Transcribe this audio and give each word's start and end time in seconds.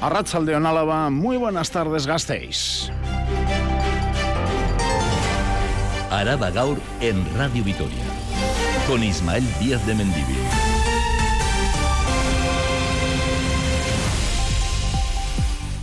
Arrachaldeón 0.00 0.66
Álava, 0.66 1.10
muy 1.10 1.36
buenas 1.36 1.70
tardes, 1.70 2.06
gastéis. 2.06 2.90
Araba 6.10 6.50
Gaur 6.50 6.78
en 7.00 7.24
Radio 7.36 7.64
Vitoria, 7.64 8.04
con 8.86 9.02
Ismael 9.02 9.44
Díaz 9.58 9.84
de 9.86 9.94
Mendivil. 9.94 10.65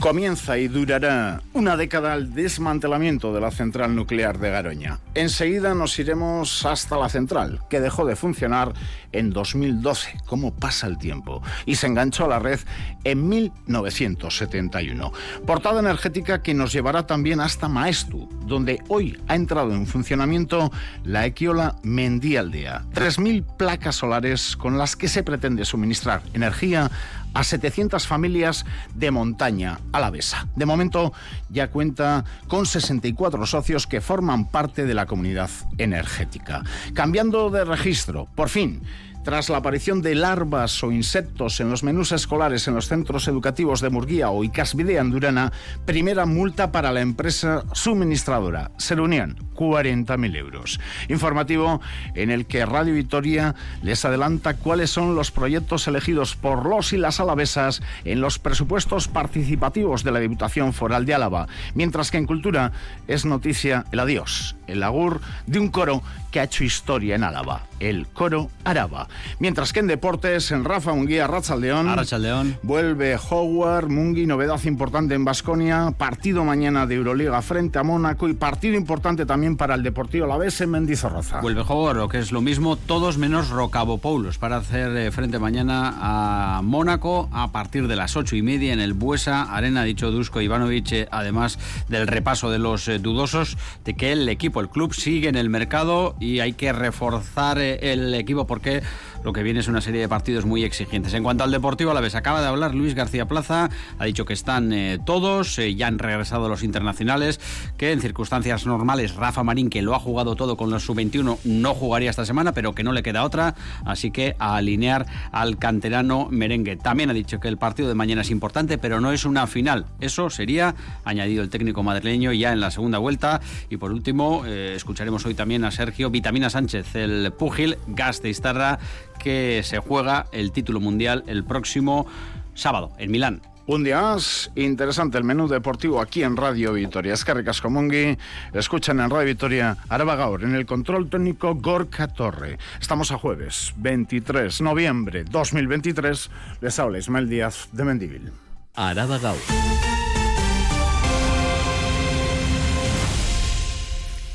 Comienza 0.03 0.57
y 0.57 0.67
durará 0.67 1.41
una 1.53 1.77
década 1.77 2.13
el 2.15 2.33
desmantelamiento 2.33 3.33
de 3.33 3.39
la 3.39 3.51
central 3.51 3.95
nuclear 3.95 4.37
de 4.37 4.49
Garoña. 4.49 4.99
Enseguida 5.13 5.73
nos 5.75 5.97
iremos 5.97 6.65
hasta 6.65 6.97
la 6.97 7.07
central, 7.07 7.61
que 7.69 7.79
dejó 7.79 8.05
de 8.05 8.17
funcionar 8.17 8.73
en 9.13 9.29
2012, 9.29 10.17
como 10.25 10.53
pasa 10.53 10.87
el 10.87 10.97
tiempo, 10.97 11.41
y 11.65 11.75
se 11.75 11.87
enganchó 11.87 12.25
a 12.25 12.27
la 12.27 12.39
red 12.39 12.59
en 13.05 13.29
1971. 13.29 15.13
Portada 15.47 15.79
energética 15.79 16.43
que 16.43 16.53
nos 16.53 16.73
llevará 16.73 17.07
también 17.07 17.39
hasta 17.39 17.69
Maestu, 17.69 18.27
donde 18.45 18.83
hoy 18.89 19.17
ha 19.29 19.35
entrado 19.35 19.71
en 19.71 19.87
funcionamiento 19.87 20.69
la 21.05 21.25
Equiola 21.25 21.77
Mendialdea. 21.83 22.83
3.000 22.93 23.45
placas 23.55 23.95
solares 23.95 24.57
con 24.57 24.77
las 24.77 24.97
que 24.97 25.07
se 25.07 25.23
pretende 25.23 25.63
suministrar 25.63 26.23
energía 26.33 26.91
a 27.33 27.43
700 27.43 28.07
familias 28.07 28.65
de 28.95 29.11
montaña 29.11 29.79
alavesa. 29.91 30.47
De 30.55 30.65
momento 30.65 31.13
ya 31.49 31.69
cuenta 31.69 32.25
con 32.47 32.65
64 32.65 33.45
socios 33.45 33.87
que 33.87 34.01
forman 34.01 34.49
parte 34.49 34.85
de 34.85 34.93
la 34.93 35.05
comunidad 35.05 35.49
energética. 35.77 36.63
Cambiando 36.93 37.49
de 37.49 37.65
registro, 37.65 38.27
por 38.35 38.49
fin, 38.49 38.81
tras 39.23 39.49
la 39.49 39.57
aparición 39.57 40.01
de 40.01 40.15
larvas 40.15 40.83
o 40.83 40.91
insectos 40.91 41.59
en 41.59 41.69
los 41.69 41.83
menús 41.83 42.11
escolares 42.11 42.67
en 42.67 42.75
los 42.75 42.87
centros 42.87 43.27
educativos 43.27 43.81
de 43.81 43.89
Murguía 43.89 44.29
o 44.29 44.43
Icasvidea 44.43 45.01
Andurana, 45.01 45.51
primera 45.85 46.25
multa 46.25 46.71
para 46.71 46.91
la 46.91 47.01
empresa 47.01 47.63
suministradora. 47.73 48.71
Se 48.77 48.95
reunían 48.95 49.37
40.000 49.55 50.35
euros. 50.35 50.79
Informativo 51.09 51.81
en 52.15 52.31
el 52.31 52.45
que 52.45 52.65
Radio 52.65 52.93
Vitoria 52.93 53.55
les 53.81 54.03
adelanta 54.05 54.55
cuáles 54.55 54.89
son 54.89 55.15
los 55.15 55.31
proyectos 55.31 55.87
elegidos 55.87 56.35
por 56.35 56.65
los 56.65 56.93
y 56.93 56.97
las 56.97 57.19
alavesas 57.19 57.81
en 58.03 58.21
los 58.21 58.39
presupuestos 58.39 59.07
participativos 59.07 60.03
de 60.03 60.11
la 60.11 60.19
Diputación 60.19 60.73
Foral 60.73 61.05
de 61.05 61.13
Álava, 61.13 61.47
mientras 61.75 62.11
que 62.11 62.17
en 62.17 62.25
Cultura 62.25 62.71
es 63.07 63.25
noticia 63.25 63.85
el 63.91 63.99
adiós, 63.99 64.55
el 64.67 64.83
agur 64.83 65.21
de 65.47 65.59
un 65.59 65.69
coro 65.69 66.01
que 66.31 66.39
ha 66.39 66.43
hecho 66.43 66.63
historia 66.63 67.15
en 67.15 67.23
Álava, 67.23 67.67
el 67.89 68.07
coro 68.07 68.49
Araba. 68.63 69.07
Mientras 69.39 69.73
que 69.73 69.79
en 69.79 69.87
deportes, 69.87 70.51
en 70.51 70.63
Rafa 70.63 70.91
Unguía, 70.91 71.27
Rachaldeón, 71.27 71.95
León. 72.21 72.57
vuelve 72.63 73.17
Howard, 73.29 73.89
Mungi, 73.89 74.25
novedad 74.25 74.61
importante 74.65 75.13
en 75.13 75.25
Basconia, 75.25 75.93
partido 75.97 76.43
mañana 76.43 76.85
de 76.85 76.95
Euroliga 76.95 77.41
frente 77.41 77.79
a 77.79 77.83
Mónaco 77.83 78.27
y 78.29 78.33
partido 78.33 78.75
importante 78.75 79.25
también 79.25 79.57
para 79.57 79.75
el 79.75 79.83
Deportivo 79.83 80.25
Alavés 80.25 80.61
en 80.61 80.71
Mendizorroza. 80.71 81.41
Vuelve 81.41 81.61
Howard, 81.67 81.97
lo 81.97 82.09
que 82.09 82.19
es 82.19 82.31
lo 82.31 82.41
mismo, 82.41 82.75
todos 82.75 83.17
menos 83.17 83.49
Rocabopoulos 83.49 84.37
para 84.37 84.57
hacer 84.57 84.95
eh, 84.95 85.11
frente 85.11 85.39
mañana 85.39 85.93
a 85.97 86.61
Mónaco 86.63 87.29
a 87.31 87.51
partir 87.51 87.87
de 87.87 87.95
las 87.95 88.15
ocho 88.15 88.35
y 88.35 88.41
media 88.41 88.73
en 88.73 88.79
el 88.79 88.93
Buesa 88.93 89.43
Arena, 89.43 89.83
dicho 89.83 90.11
Dusko 90.11 90.41
Ivanovic, 90.41 90.91
eh, 90.91 91.07
además 91.11 91.59
del 91.89 92.07
repaso 92.07 92.49
de 92.51 92.59
los 92.59 92.87
eh, 92.87 92.99
dudosos 92.99 93.57
de 93.83 93.95
que 93.95 94.11
el 94.11 94.27
equipo, 94.29 94.61
el 94.61 94.69
club 94.69 94.93
sigue 94.93 95.29
en 95.29 95.35
el 95.35 95.49
mercado 95.49 96.15
y 96.19 96.39
hay 96.39 96.53
que 96.53 96.73
reforzar 96.73 97.57
el 97.81 98.13
equipo 98.13 98.45
porque 98.45 98.81
lo 99.23 99.33
que 99.33 99.43
viene 99.43 99.59
es 99.59 99.67
una 99.67 99.81
serie 99.81 100.01
de 100.01 100.09
partidos 100.09 100.45
muy 100.45 100.63
exigentes. 100.63 101.13
En 101.13 101.23
cuanto 101.23 101.43
al 101.43 101.51
Deportivo 101.51 101.91
a 101.91 101.93
la 101.93 102.01
vez, 102.01 102.15
acaba 102.15 102.41
de 102.41 102.47
hablar 102.47 102.75
Luis 102.75 102.95
García 102.95 103.27
Plaza, 103.27 103.69
ha 103.97 104.05
dicho 104.05 104.25
que 104.25 104.33
están 104.33 104.73
eh, 104.73 104.99
todos, 105.05 105.57
eh, 105.59 105.75
ya 105.75 105.87
han 105.87 105.99
regresado 105.99 106.49
los 106.49 106.63
internacionales, 106.63 107.39
que 107.77 107.91
en 107.91 108.01
circunstancias 108.01 108.65
normales 108.65 109.15
Rafa 109.15 109.43
Marín, 109.43 109.69
que 109.69 109.81
lo 109.81 109.95
ha 109.95 109.99
jugado 109.99 110.35
todo 110.35 110.57
con 110.57 110.69
los 110.69 110.83
sub-21, 110.83 111.39
no 111.43 111.73
jugaría 111.73 112.09
esta 112.09 112.25
semana, 112.25 112.53
pero 112.53 112.73
que 112.73 112.83
no 112.83 112.91
le 112.91 113.03
queda 113.03 113.23
otra, 113.23 113.55
así 113.85 114.11
que 114.11 114.35
a 114.39 114.55
alinear 114.55 115.05
al 115.31 115.57
canterano 115.57 116.27
merengue. 116.29 116.75
También 116.75 117.09
ha 117.09 117.13
dicho 117.13 117.39
que 117.39 117.47
el 117.47 117.57
partido 117.57 117.87
de 117.89 117.95
mañana 117.95 118.21
es 118.21 118.31
importante, 118.31 118.77
pero 118.77 118.99
no 118.99 119.11
es 119.11 119.25
una 119.25 119.47
final. 119.47 119.85
Eso 119.99 120.29
sería, 120.29 120.75
añadido 121.03 121.43
el 121.43 121.49
técnico 121.49 121.83
madrileño, 121.83 122.33
ya 122.33 122.51
en 122.51 122.59
la 122.59 122.71
segunda 122.71 122.97
vuelta. 122.97 123.41
Y 123.69 123.77
por 123.77 123.91
último, 123.91 124.43
eh, 124.45 124.73
escucharemos 124.75 125.25
hoy 125.25 125.33
también 125.33 125.63
a 125.63 125.71
Sergio 125.71 126.09
Vitamina 126.09 126.49
Sánchez, 126.49 126.95
el 126.95 127.31
púgil 127.31 127.77
gas 127.87 128.21
de 128.21 128.29
Istarra, 128.29 128.79
que 129.13 129.61
se 129.63 129.79
juega 129.79 130.27
el 130.31 130.51
título 130.51 130.79
mundial 130.79 131.23
el 131.27 131.43
próximo 131.43 132.05
sábado 132.53 132.91
en 132.97 133.11
Milán. 133.11 133.41
Un 133.65 133.85
día 133.85 134.01
más, 134.01 134.51
interesante 134.55 135.17
el 135.17 135.23
menú 135.23 135.47
deportivo 135.47 136.01
aquí 136.01 136.21
en 136.21 136.35
Radio 136.35 136.73
Vitoria. 136.73 137.13
Es 137.13 137.23
que 137.23 137.69
Mongi, 137.69 138.17
escuchan 138.51 138.99
en 138.99 139.09
Radio 139.09 139.27
Vitoria 139.27 139.77
Araba 139.87 140.17
Gaur, 140.17 140.43
en 140.43 140.53
el 140.53 140.65
control 140.65 141.09
técnico 141.09 141.55
Gorka 141.55 142.09
Torre. 142.09 142.57
Estamos 142.81 143.11
a 143.13 143.17
jueves 143.17 143.73
23 143.77 144.57
de 144.57 144.63
noviembre 144.65 145.23
2023. 145.23 146.29
Les 146.59 146.77
habla 146.77 146.97
Ismael 146.97 147.29
Díaz 147.29 147.69
de 147.71 147.85
Mendivil. 147.85 148.31
Araba 148.75 149.17
Gaur. 149.17 149.92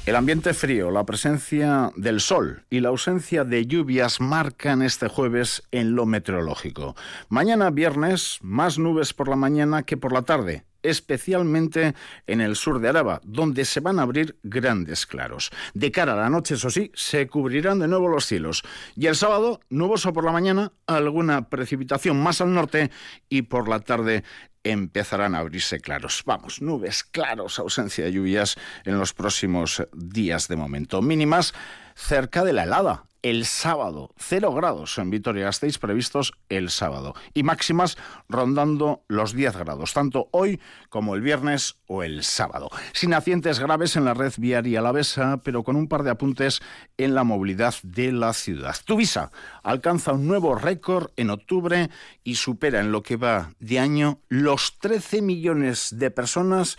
El 0.08 0.16
ambiente 0.16 0.54
frío, 0.54 0.90
la 0.90 1.04
presencia 1.04 1.92
del 1.94 2.20
sol 2.20 2.64
y 2.70 2.80
la 2.80 2.88
ausencia 2.88 3.44
de 3.44 3.66
lluvias 3.66 4.22
marcan 4.22 4.80
este 4.80 5.06
jueves 5.06 5.64
en 5.70 5.96
lo 5.96 6.06
meteorológico. 6.06 6.96
Mañana 7.28 7.68
viernes, 7.68 8.38
más 8.40 8.78
nubes 8.78 9.12
por 9.12 9.28
la 9.28 9.36
mañana 9.36 9.82
que 9.82 9.98
por 9.98 10.14
la 10.14 10.22
tarde 10.22 10.64
especialmente 10.82 11.94
en 12.26 12.40
el 12.40 12.56
sur 12.56 12.80
de 12.80 12.88
Araba, 12.88 13.20
donde 13.24 13.64
se 13.64 13.80
van 13.80 13.98
a 13.98 14.02
abrir 14.02 14.38
grandes 14.42 15.06
claros. 15.06 15.50
De 15.74 15.90
cara 15.90 16.12
a 16.12 16.16
la 16.16 16.30
noche, 16.30 16.54
eso 16.54 16.70
sí, 16.70 16.90
se 16.94 17.26
cubrirán 17.26 17.78
de 17.78 17.88
nuevo 17.88 18.08
los 18.08 18.26
cielos. 18.26 18.62
Y 18.96 19.06
el 19.06 19.16
sábado, 19.16 19.60
nuboso 19.70 20.12
por 20.12 20.24
la 20.24 20.32
mañana, 20.32 20.72
alguna 20.86 21.48
precipitación 21.48 22.22
más 22.22 22.40
al 22.40 22.54
norte 22.54 22.90
y 23.28 23.42
por 23.42 23.68
la 23.68 23.80
tarde 23.80 24.24
empezarán 24.64 25.34
a 25.34 25.38
abrirse 25.38 25.80
claros. 25.80 26.22
Vamos, 26.26 26.60
nubes, 26.60 27.04
claros, 27.04 27.58
ausencia 27.58 28.04
de 28.04 28.12
lluvias 28.12 28.56
en 28.84 28.98
los 28.98 29.14
próximos 29.14 29.82
días 29.92 30.48
de 30.48 30.56
momento. 30.56 31.00
Mínimas 31.02 31.54
cerca 31.94 32.44
de 32.44 32.52
la 32.52 32.64
helada 32.64 33.07
el 33.22 33.44
sábado. 33.44 34.10
Cero 34.16 34.52
grados 34.52 34.98
en 34.98 35.10
Vitoria-Gasteiz 35.10 35.78
previstos 35.78 36.32
el 36.48 36.70
sábado. 36.70 37.14
Y 37.34 37.42
máximas 37.42 37.96
rondando 38.28 39.04
los 39.08 39.32
10 39.32 39.56
grados, 39.56 39.92
tanto 39.92 40.28
hoy 40.32 40.60
como 40.88 41.14
el 41.14 41.20
viernes 41.20 41.78
o 41.86 42.02
el 42.02 42.24
sábado. 42.24 42.68
Sin 42.92 43.14
accidentes 43.14 43.58
graves 43.58 43.96
en 43.96 44.04
la 44.04 44.14
red 44.14 44.32
viaria 44.38 44.80
alavesa, 44.80 45.40
pero 45.42 45.64
con 45.64 45.76
un 45.76 45.88
par 45.88 46.02
de 46.02 46.10
apuntes 46.10 46.60
en 46.96 47.14
la 47.14 47.24
movilidad 47.24 47.74
de 47.82 48.12
la 48.12 48.32
ciudad. 48.32 48.76
Tuvisa 48.84 49.32
alcanza 49.62 50.12
un 50.12 50.26
nuevo 50.26 50.54
récord 50.54 51.10
en 51.16 51.30
octubre 51.30 51.90
y 52.24 52.36
supera 52.36 52.80
en 52.80 52.92
lo 52.92 53.02
que 53.02 53.16
va 53.16 53.52
de 53.58 53.78
año 53.78 54.20
los 54.28 54.78
13 54.78 55.22
millones 55.22 55.94
de 55.98 56.10
personas 56.10 56.78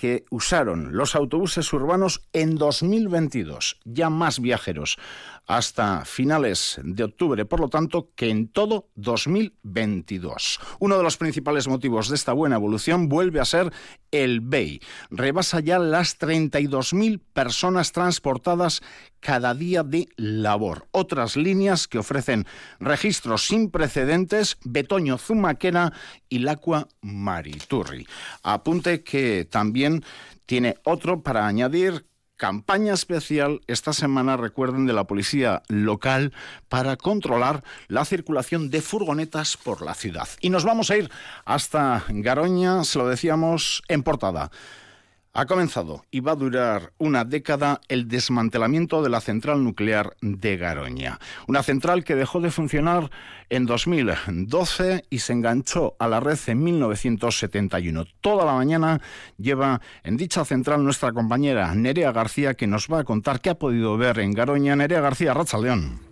que 0.00 0.24
usaron 0.30 0.96
los 0.96 1.14
autobuses 1.14 1.70
urbanos 1.74 2.22
en 2.32 2.56
2022, 2.56 3.80
ya 3.84 4.08
más 4.08 4.40
viajeros 4.40 4.96
hasta 5.50 6.04
finales 6.04 6.78
de 6.84 7.02
octubre, 7.02 7.44
por 7.44 7.58
lo 7.58 7.68
tanto, 7.68 8.10
que 8.14 8.30
en 8.30 8.46
todo 8.46 8.88
2022. 8.94 10.60
Uno 10.78 10.96
de 10.96 11.02
los 11.02 11.16
principales 11.16 11.66
motivos 11.66 12.08
de 12.08 12.14
esta 12.14 12.32
buena 12.32 12.54
evolución 12.54 13.08
vuelve 13.08 13.40
a 13.40 13.44
ser 13.44 13.72
el 14.12 14.42
BEI. 14.42 14.80
Rebasa 15.10 15.58
ya 15.58 15.80
las 15.80 16.20
32.000 16.20 17.20
personas 17.32 17.90
transportadas 17.90 18.80
cada 19.18 19.52
día 19.54 19.82
de 19.82 20.08
labor. 20.14 20.86
Otras 20.92 21.36
líneas 21.36 21.88
que 21.88 21.98
ofrecen 21.98 22.46
registros 22.78 23.48
sin 23.48 23.72
precedentes, 23.72 24.56
Betoño 24.64 25.18
Zumaquena 25.18 25.92
y 26.28 26.38
Lacua 26.38 26.86
Mariturri. 27.00 28.06
Apunte 28.44 29.02
que 29.02 29.48
también 29.50 30.04
tiene 30.46 30.76
otro 30.84 31.22
para 31.22 31.48
añadir 31.48 32.06
campaña 32.40 32.94
especial 32.94 33.60
esta 33.66 33.92
semana, 33.92 34.38
recuerden, 34.38 34.86
de 34.86 34.94
la 34.94 35.04
policía 35.04 35.62
local 35.68 36.32
para 36.70 36.96
controlar 36.96 37.62
la 37.86 38.06
circulación 38.06 38.70
de 38.70 38.80
furgonetas 38.80 39.58
por 39.58 39.82
la 39.82 39.92
ciudad. 39.92 40.26
Y 40.40 40.48
nos 40.48 40.64
vamos 40.64 40.90
a 40.90 40.96
ir 40.96 41.10
hasta 41.44 42.02
Garoña, 42.08 42.82
se 42.84 42.98
lo 42.98 43.06
decíamos 43.06 43.82
en 43.88 44.02
portada. 44.02 44.50
Ha 45.32 45.46
comenzado 45.46 46.04
y 46.10 46.18
va 46.18 46.32
a 46.32 46.36
durar 46.36 46.92
una 46.98 47.24
década 47.24 47.80
el 47.86 48.08
desmantelamiento 48.08 49.00
de 49.00 49.10
la 49.10 49.20
central 49.20 49.62
nuclear 49.62 50.16
de 50.20 50.56
Garoña. 50.56 51.20
Una 51.46 51.62
central 51.62 52.02
que 52.02 52.16
dejó 52.16 52.40
de 52.40 52.50
funcionar 52.50 53.12
en 53.48 53.64
2012 53.64 55.04
y 55.08 55.20
se 55.20 55.32
enganchó 55.32 55.94
a 56.00 56.08
la 56.08 56.18
red 56.18 56.38
en 56.48 56.64
1971. 56.64 58.06
Toda 58.20 58.44
la 58.44 58.54
mañana 58.54 59.00
lleva 59.38 59.80
en 60.02 60.16
dicha 60.16 60.44
central 60.44 60.82
nuestra 60.82 61.12
compañera 61.12 61.72
Nerea 61.76 62.10
García 62.10 62.54
que 62.54 62.66
nos 62.66 62.88
va 62.88 62.98
a 62.98 63.04
contar 63.04 63.40
qué 63.40 63.50
ha 63.50 63.58
podido 63.58 63.96
ver 63.96 64.18
en 64.18 64.32
Garoña. 64.32 64.74
Nerea 64.74 65.00
García, 65.00 65.32
Racha 65.32 65.58
León. 65.58 66.09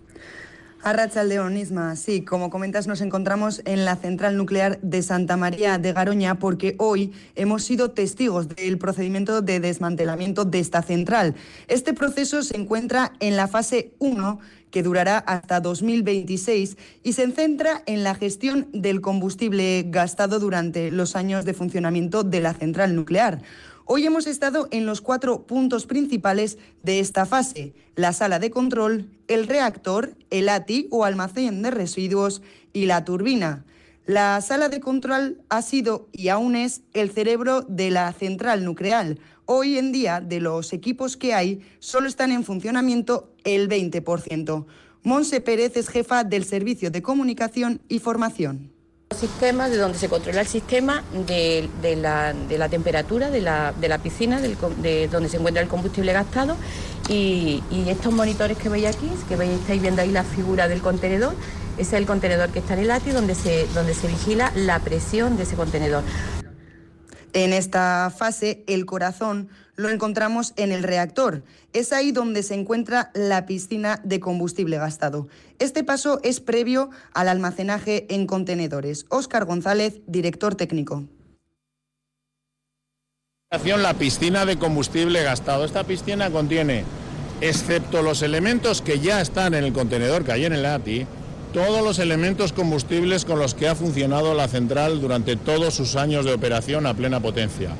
Arracha 0.81 1.25
León, 1.25 1.57
Isma. 1.57 1.97
Sí, 1.97 2.21
como 2.21 2.49
comentas, 2.49 2.87
nos 2.87 3.01
encontramos 3.01 3.61
en 3.65 3.83
la 3.83 3.97
central 3.97 4.37
nuclear 4.37 4.79
de 4.81 5.01
Santa 5.01 5.35
María 5.35 5.77
de 5.77 5.91
Garoña 5.91 6.39
porque 6.39 6.75
hoy 6.79 7.11
hemos 7.35 7.63
sido 7.63 7.91
testigos 7.91 8.47
del 8.47 8.77
procedimiento 8.77 9.41
de 9.41 9.59
desmantelamiento 9.59 10.45
de 10.45 10.59
esta 10.59 10.81
central. 10.81 11.35
Este 11.67 11.93
proceso 11.93 12.43
se 12.43 12.55
encuentra 12.55 13.11
en 13.19 13.35
la 13.35 13.49
fase 13.49 13.91
1 13.99 14.39
que 14.71 14.81
durará 14.81 15.17
hasta 15.17 15.59
2026 15.59 16.77
y 17.03 17.13
se 17.13 17.29
centra 17.31 17.83
en 17.85 18.03
la 18.03 18.15
gestión 18.15 18.69
del 18.71 19.01
combustible 19.01 19.83
gastado 19.87 20.39
durante 20.39 20.91
los 20.91 21.17
años 21.17 21.43
de 21.43 21.53
funcionamiento 21.53 22.23
de 22.23 22.39
la 22.39 22.53
central 22.53 22.95
nuclear. 22.95 23.41
Hoy 23.91 24.05
hemos 24.05 24.27
estado 24.27 24.67
en 24.69 24.85
los 24.85 25.01
cuatro 25.01 25.47
puntos 25.47 25.87
principales 25.87 26.59
de 26.83 26.99
esta 26.99 27.25
fase, 27.25 27.73
la 27.95 28.13
sala 28.13 28.37
de 28.37 28.51
control, 28.51 29.09
el 29.27 29.47
reactor, 29.47 30.13
el 30.29 30.47
ATI 30.47 30.89
o 30.91 31.05
almacén 31.05 31.63
de 31.63 31.71
residuos 31.71 32.43
y 32.71 32.85
la 32.85 33.03
turbina. 33.03 33.65
La 34.05 34.39
sala 34.41 34.69
de 34.69 34.79
control 34.79 35.41
ha 35.49 35.63
sido 35.63 36.07
y 36.11 36.27
aún 36.27 36.55
es 36.55 36.83
el 36.93 37.09
cerebro 37.09 37.61
de 37.63 37.89
la 37.89 38.13
central 38.13 38.63
nuclear. 38.63 39.17
Hoy 39.45 39.79
en 39.79 39.91
día, 39.91 40.21
de 40.21 40.39
los 40.39 40.71
equipos 40.71 41.17
que 41.17 41.33
hay, 41.33 41.59
solo 41.79 42.07
están 42.07 42.31
en 42.31 42.43
funcionamiento 42.43 43.33
el 43.43 43.67
20%. 43.67 44.67
Monse 45.01 45.41
Pérez 45.41 45.75
es 45.77 45.89
jefa 45.89 46.23
del 46.23 46.45
Servicio 46.45 46.91
de 46.91 47.01
Comunicación 47.01 47.81
y 47.89 47.97
Formación 47.97 48.69
sistemas 49.15 49.71
de 49.71 49.77
donde 49.77 49.97
se 49.97 50.07
controla 50.07 50.41
el 50.41 50.47
sistema 50.47 51.03
de, 51.13 51.69
la, 51.97 52.69
temperatura 52.69 53.29
de 53.29 53.41
la, 53.41 53.99
piscina, 54.01 54.39
de 54.39 55.07
donde 55.07 55.29
se 55.29 55.37
encuentra 55.37 55.61
el 55.61 55.67
combustible 55.67 56.13
gastado 56.13 56.55
y, 57.09 57.63
estos 57.87 58.13
monitores 58.13 58.57
que 58.57 58.69
veis 58.69 58.85
aquí, 58.85 59.09
que 59.27 59.35
veis, 59.35 59.59
estáis 59.59 59.81
viendo 59.81 60.01
ahí 60.01 60.11
la 60.11 60.23
figura 60.23 60.67
del 60.67 60.81
contenedor, 60.81 61.33
ese 61.77 61.95
es 61.95 62.01
el 62.01 62.05
contenedor 62.05 62.49
que 62.49 62.59
está 62.59 62.75
en 62.75 62.81
el 62.81 62.91
ATI 62.91 63.11
donde 63.11 63.35
se, 63.35 63.67
donde 63.73 63.93
se 63.93 64.07
vigila 64.07 64.51
la 64.55 64.79
presión 64.79 65.37
de 65.37 65.43
ese 65.43 65.55
contenedor. 65.55 66.03
En 67.33 67.53
esta 67.53 68.13
fase, 68.15 68.63
el 68.67 68.85
corazón 68.85 69.49
lo 69.79 69.89
encontramos 69.89 70.53
en 70.57 70.73
el 70.73 70.83
reactor. 70.83 71.41
Es 71.71 71.93
ahí 71.93 72.11
donde 72.11 72.43
se 72.43 72.53
encuentra 72.53 73.11
la 73.13 73.45
piscina 73.45 74.01
de 74.03 74.19
combustible 74.19 74.77
gastado. 74.77 75.29
Este 75.57 75.85
paso 75.85 76.19
es 76.21 76.41
previo 76.41 76.89
al 77.13 77.29
almacenaje 77.29 78.05
en 78.13 78.27
contenedores. 78.27 79.05
Óscar 79.07 79.45
González, 79.45 80.01
director 80.05 80.55
técnico. 80.55 81.05
La 83.49 83.93
piscina 83.93 84.45
de 84.45 84.59
combustible 84.59 85.23
gastado. 85.23 85.63
Esta 85.63 85.85
piscina 85.85 86.29
contiene, 86.29 86.83
excepto 87.39 88.01
los 88.01 88.21
elementos 88.21 88.81
que 88.81 88.99
ya 88.99 89.21
están 89.21 89.53
en 89.53 89.63
el 89.63 89.71
contenedor 89.71 90.25
que 90.25 90.33
hay 90.33 90.43
en 90.43 90.53
el 90.53 90.65
ATI, 90.65 91.07
todos 91.53 91.81
los 91.81 91.99
elementos 91.99 92.51
combustibles 92.51 93.23
con 93.23 93.39
los 93.39 93.55
que 93.55 93.69
ha 93.69 93.75
funcionado 93.75 94.33
la 94.33 94.49
central 94.49 94.99
durante 94.99 95.37
todos 95.37 95.73
sus 95.73 95.95
años 95.95 96.25
de 96.25 96.33
operación 96.33 96.85
a 96.85 96.93
plena 96.93 97.21
potencia. 97.21 97.71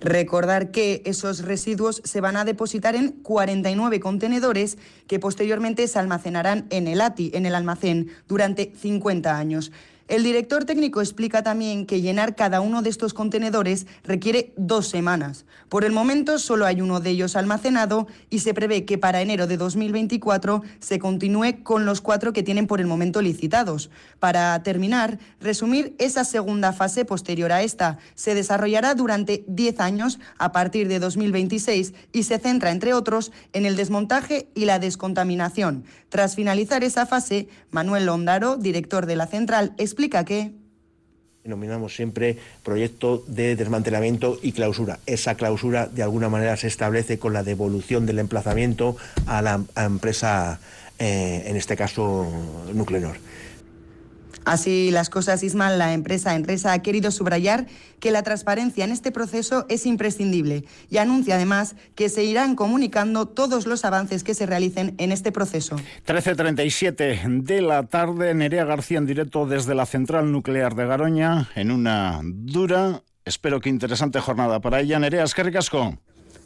Recordar 0.00 0.70
que 0.70 1.02
esos 1.04 1.42
residuos 1.42 2.02
se 2.04 2.20
van 2.20 2.36
a 2.36 2.44
depositar 2.44 2.94
en 2.94 3.12
49 3.12 4.00
contenedores 4.00 4.78
que 5.06 5.18
posteriormente 5.18 5.86
se 5.88 5.98
almacenarán 5.98 6.66
en 6.70 6.88
el 6.88 7.00
ATI, 7.00 7.30
en 7.34 7.46
el 7.46 7.54
almacén, 7.54 8.10
durante 8.28 8.72
50 8.76 9.36
años. 9.36 9.72
El 10.06 10.22
director 10.22 10.66
técnico 10.66 11.00
explica 11.00 11.42
también 11.42 11.86
que 11.86 12.02
llenar 12.02 12.36
cada 12.36 12.60
uno 12.60 12.82
de 12.82 12.90
estos 12.90 13.14
contenedores 13.14 13.86
requiere 14.02 14.52
dos 14.54 14.86
semanas. 14.86 15.46
Por 15.70 15.82
el 15.82 15.92
momento 15.92 16.38
solo 16.38 16.66
hay 16.66 16.82
uno 16.82 17.00
de 17.00 17.08
ellos 17.08 17.36
almacenado 17.36 18.06
y 18.28 18.40
se 18.40 18.52
prevé 18.52 18.84
que 18.84 18.98
para 18.98 19.22
enero 19.22 19.46
de 19.46 19.56
2024 19.56 20.62
se 20.78 20.98
continúe 20.98 21.62
con 21.62 21.86
los 21.86 22.02
cuatro 22.02 22.34
que 22.34 22.42
tienen 22.42 22.66
por 22.66 22.80
el 22.80 22.86
momento 22.86 23.22
licitados. 23.22 23.88
Para 24.18 24.62
terminar, 24.62 25.18
resumir 25.40 25.96
esa 25.98 26.24
segunda 26.24 26.74
fase 26.74 27.06
posterior 27.06 27.50
a 27.50 27.62
esta. 27.62 27.96
Se 28.14 28.34
desarrollará 28.34 28.94
durante 28.94 29.42
10 29.48 29.80
años 29.80 30.18
a 30.36 30.52
partir 30.52 30.86
de 30.86 30.98
2026 30.98 31.94
y 32.12 32.24
se 32.24 32.38
centra, 32.38 32.72
entre 32.72 32.92
otros, 32.92 33.32
en 33.54 33.64
el 33.64 33.74
desmontaje 33.74 34.48
y 34.54 34.66
la 34.66 34.78
descontaminación. 34.78 35.84
Tras 36.10 36.34
finalizar 36.34 36.84
esa 36.84 37.06
fase, 37.06 37.48
Manuel 37.70 38.04
Londaro, 38.04 38.56
director 38.56 39.06
de 39.06 39.16
la 39.16 39.26
central, 39.26 39.72
explica 39.94 40.24
que 40.24 40.50
denominamos 41.44 41.94
siempre 41.94 42.38
proyecto 42.64 43.22
de 43.28 43.54
desmantelamiento 43.54 44.38
y 44.42 44.52
clausura. 44.52 44.98
Esa 45.06 45.36
clausura 45.36 45.86
de 45.86 46.02
alguna 46.02 46.28
manera 46.28 46.56
se 46.56 46.66
establece 46.66 47.18
con 47.18 47.32
la 47.32 47.44
devolución 47.44 48.06
del 48.06 48.18
emplazamiento 48.18 48.96
a 49.26 49.40
la 49.40 49.62
empresa, 49.76 50.58
eh, 50.98 51.44
en 51.46 51.56
este 51.56 51.76
caso 51.76 52.26
Nuclenor. 52.72 53.16
Así 54.44 54.90
las 54.90 55.08
cosas, 55.10 55.42
Ismael, 55.42 55.78
la 55.78 55.92
empresa 55.92 56.34
Enresa 56.34 56.72
ha 56.72 56.82
querido 56.82 57.10
subrayar 57.10 57.66
que 58.00 58.10
la 58.10 58.22
transparencia 58.22 58.84
en 58.84 58.92
este 58.92 59.10
proceso 59.10 59.64
es 59.68 59.86
imprescindible 59.86 60.64
y 60.90 60.98
anuncia 60.98 61.36
además 61.36 61.76
que 61.94 62.08
se 62.08 62.24
irán 62.24 62.54
comunicando 62.54 63.26
todos 63.26 63.66
los 63.66 63.84
avances 63.84 64.22
que 64.22 64.34
se 64.34 64.46
realicen 64.46 64.94
en 64.98 65.12
este 65.12 65.32
proceso. 65.32 65.76
13.37 66.06 67.42
de 67.42 67.62
la 67.62 67.84
tarde, 67.84 68.34
Nerea 68.34 68.64
García 68.64 68.98
en 68.98 69.06
directo 69.06 69.46
desde 69.46 69.74
la 69.74 69.86
central 69.86 70.30
nuclear 70.30 70.74
de 70.74 70.86
Garoña 70.86 71.48
en 71.54 71.70
una 71.70 72.20
dura, 72.22 73.02
espero 73.24 73.60
que 73.60 73.70
interesante 73.70 74.20
jornada 74.20 74.60
para 74.60 74.80
ella. 74.80 74.98
Nerea, 74.98 75.24
es 75.24 75.34
que 75.34 75.42
ricasco. 75.42 75.98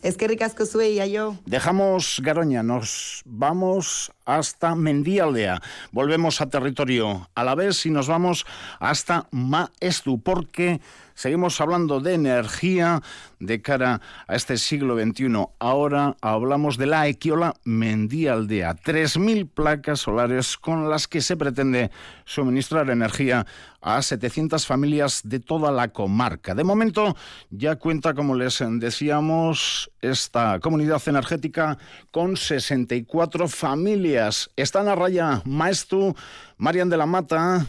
Es 0.03 0.17
que 0.17 0.29
ricasco 0.29 0.65
yo. 1.11 1.37
Dejamos 1.45 2.21
Garoña, 2.23 2.62
nos 2.62 3.23
vamos 3.25 4.12
hasta 4.28 4.75
Mendíaldea. 4.75 5.60
Volvemos 5.90 6.40
a 6.40 6.50
territorio 6.50 7.28
a 7.34 7.44
la 7.44 7.54
vez 7.54 7.86
y 7.86 7.90
nos 7.90 8.08
vamos 8.08 8.44
hasta 8.78 9.26
Maestu, 9.30 10.20
porque 10.20 10.82
seguimos 11.14 11.58
hablando 11.62 11.98
de 12.00 12.12
energía 12.14 13.02
de 13.40 13.62
cara 13.62 14.02
a 14.26 14.36
este 14.36 14.58
siglo 14.58 14.96
XXI. 14.96 15.46
Ahora 15.58 16.14
hablamos 16.20 16.76
de 16.76 16.86
la 16.86 17.08
Equiola 17.08 17.54
Mendíaldea. 17.64 18.76
3.000 18.76 19.48
placas 19.48 20.00
solares 20.00 20.58
con 20.58 20.90
las 20.90 21.08
que 21.08 21.22
se 21.22 21.36
pretende 21.36 21.90
suministrar 22.25 22.90
energía 22.90 23.46
a 23.80 24.02
700 24.02 24.66
familias 24.66 25.22
de 25.25 25.40
toda 25.40 25.70
la 25.70 25.88
comarca. 25.88 26.54
De 26.54 26.64
momento 26.64 27.16
ya 27.50 27.76
cuenta, 27.76 28.12
como 28.12 28.34
les 28.34 28.62
decíamos, 28.78 29.90
esta 30.00 30.58
comunidad 30.60 31.00
energética 31.06 31.78
con 32.10 32.36
64 32.36 33.48
familias. 33.48 34.18
Están 34.56 34.88
a 34.88 34.97
raya 34.97 35.43
Maestu, 35.44 36.15
Marian 36.56 36.88
de 36.88 36.97
la 36.97 37.06
Mata, 37.06 37.67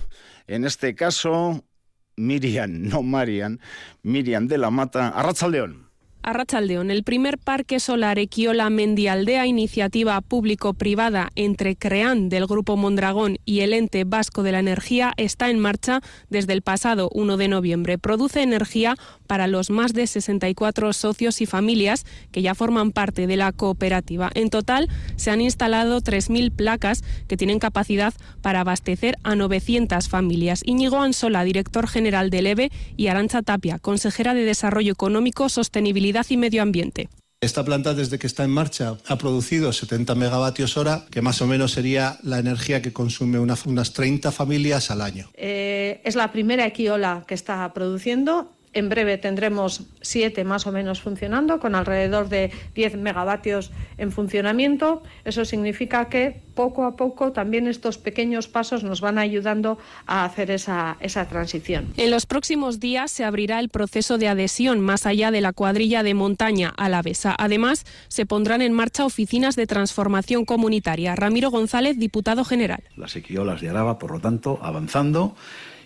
en 0.48 0.66
este 0.66 0.96
caso 0.96 1.64
Miriam, 2.16 2.90
no 2.90 3.04
Marian, 3.04 3.60
Miriam 4.02 4.48
de 4.48 4.58
la 4.58 4.72
Mata, 4.72 5.14
León. 5.50 5.90
Arrachaldeón, 6.22 6.92
el 6.92 7.04
primer 7.04 7.38
parque 7.38 7.80
solar 7.80 8.20
Equiola 8.20 8.70
Mendialdea, 8.70 9.48
iniciativa 9.48 10.20
público-privada 10.20 11.30
entre 11.36 11.76
CREAN 11.78 12.28
del 12.28 12.46
Grupo 12.46 12.76
Mondragón 12.76 13.38
y 13.46 13.62
el 13.62 13.74
Ente 13.74 14.04
Vasco 14.04 14.44
de 14.44 14.52
la 14.52 14.60
Energía, 14.60 15.14
está 15.16 15.50
en 15.50 15.60
marcha 15.60 16.02
desde 16.30 16.54
el 16.54 16.62
pasado 16.62 17.10
1 17.14 17.38
de 17.38 17.48
noviembre. 17.48 17.98
Produce 17.98 18.42
energía 18.42 18.98
para 19.30 19.46
los 19.46 19.70
más 19.70 19.94
de 19.94 20.08
64 20.08 20.92
socios 20.92 21.40
y 21.40 21.46
familias 21.46 22.04
que 22.32 22.42
ya 22.42 22.56
forman 22.56 22.92
parte 22.92 23.28
de 23.28 23.38
la 23.38 23.52
cooperativa. 23.52 24.32
En 24.34 24.50
total, 24.50 24.90
se 25.18 25.30
han 25.30 25.40
instalado 25.40 26.02
3.000 26.02 26.52
placas 26.52 27.04
que 27.28 27.38
tienen 27.38 27.60
capacidad 27.60 28.12
para 28.42 28.62
abastecer 28.62 29.20
a 29.22 29.36
900 29.36 30.10
familias. 30.10 30.64
Íñigo 30.66 31.00
Ansola, 31.00 31.44
director 31.44 31.88
general 31.88 32.32
del 32.32 32.48
EVE, 32.48 32.72
y 32.98 33.06
Arancha 33.06 33.44
Tapia, 33.44 33.78
consejera 33.78 34.34
de 34.34 34.46
Desarrollo 34.46 34.94
Económico, 34.94 35.48
Sostenibilidad 35.48 36.26
y 36.28 36.38
Medio 36.38 36.64
Ambiente. 36.64 37.08
Esta 37.40 37.64
planta, 37.64 37.94
desde 37.94 38.18
que 38.18 38.26
está 38.26 38.44
en 38.44 38.50
marcha, 38.50 38.98
ha 39.08 39.18
producido 39.20 39.72
70 39.72 40.16
megavatios 40.16 40.76
hora, 40.76 41.06
que 41.12 41.22
más 41.22 41.40
o 41.44 41.48
menos 41.48 41.74
sería 41.74 42.18
la 42.24 42.40
energía 42.40 42.82
que 42.82 42.92
consume 42.92 43.38
unas 43.38 43.94
30 43.94 44.32
familias 44.32 44.90
al 44.90 45.02
año. 45.02 45.30
Eh, 45.36 46.02
es 46.04 46.16
la 46.16 46.32
primera 46.32 46.66
equiola 46.66 47.24
que 47.28 47.36
está 47.36 47.72
produciendo 47.76 48.52
en 48.74 48.90
breve 48.90 49.18
tendremos 49.18 49.84
siete 50.02 50.44
más 50.44 50.68
o 50.68 50.72
menos 50.72 51.02
funcionando, 51.02 51.60
con 51.60 51.76
alrededor 51.76 52.30
de 52.30 52.52
10 52.76 52.98
megavatios 52.98 53.72
en 53.98 54.12
funcionamiento. 54.12 55.02
Eso 55.26 55.46
significa 55.46 56.10
que 56.10 56.42
poco 56.54 56.86
a 56.86 56.96
poco 56.96 57.32
también 57.32 57.68
estos 57.68 57.98
pequeños 57.98 58.48
pasos 58.48 58.84
nos 58.84 59.02
van 59.02 59.18
ayudando 59.18 59.80
a 60.06 60.26
hacer 60.26 60.52
esa, 60.52 60.98
esa 61.00 61.28
transición. 61.28 61.94
En 61.98 62.12
los 62.12 62.26
próximos 62.26 62.80
días 62.80 63.12
se 63.12 63.24
abrirá 63.24 63.60
el 63.60 63.70
proceso 63.70 64.18
de 64.18 64.28
adhesión 64.28 64.80
más 64.80 65.06
allá 65.06 65.32
de 65.32 65.42
la 65.42 65.54
cuadrilla 65.54 66.04
de 66.04 66.14
montaña 66.14 66.74
a 66.78 66.90
la 66.90 67.02
Besa. 67.02 67.36
Además, 67.38 67.86
se 68.08 68.26
pondrán 68.26 68.62
en 68.62 68.74
marcha 68.74 69.06
oficinas 69.06 69.56
de 69.56 69.68
transformación 69.68 70.46
comunitaria. 70.46 71.16
Ramiro 71.16 71.50
González, 71.50 71.98
diputado 71.98 72.44
general. 72.44 72.84
Las 72.96 73.16
equiolas 73.16 73.62
de 73.62 73.70
Araba, 73.70 73.98
por 73.98 74.12
lo 74.12 74.20
tanto, 74.20 74.60
avanzando 74.62 75.36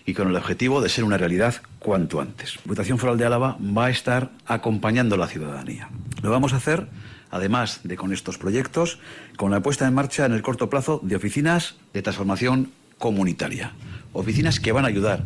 y 0.06 0.14
con 0.14 0.28
el 0.28 0.36
objetivo 0.36 0.80
de 0.80 0.88
ser 0.88 1.04
una 1.04 1.18
realidad 1.18 1.56
cuanto 1.78 2.20
antes. 2.20 2.58
Diputación 2.64 2.98
Foral 2.98 3.18
de 3.18 3.26
Álava 3.26 3.56
va 3.60 3.86
a 3.86 3.90
estar 3.90 4.30
acompañando 4.46 5.14
a 5.14 5.18
la 5.18 5.28
ciudadanía. 5.28 5.88
Lo 6.22 6.30
vamos 6.30 6.52
a 6.52 6.56
hacer 6.56 6.88
además 7.34 7.80
de 7.82 7.96
con 7.96 8.12
estos 8.12 8.38
proyectos, 8.38 9.00
con 9.36 9.50
la 9.50 9.60
puesta 9.60 9.88
en 9.88 9.94
marcha 9.94 10.24
en 10.24 10.32
el 10.32 10.42
corto 10.42 10.70
plazo 10.70 11.00
de 11.02 11.16
oficinas 11.16 11.74
de 11.92 12.00
transformación 12.00 12.70
comunitaria. 12.96 13.72
Oficinas 14.12 14.60
que 14.60 14.70
van 14.70 14.84
a 14.84 14.88
ayudar 14.88 15.24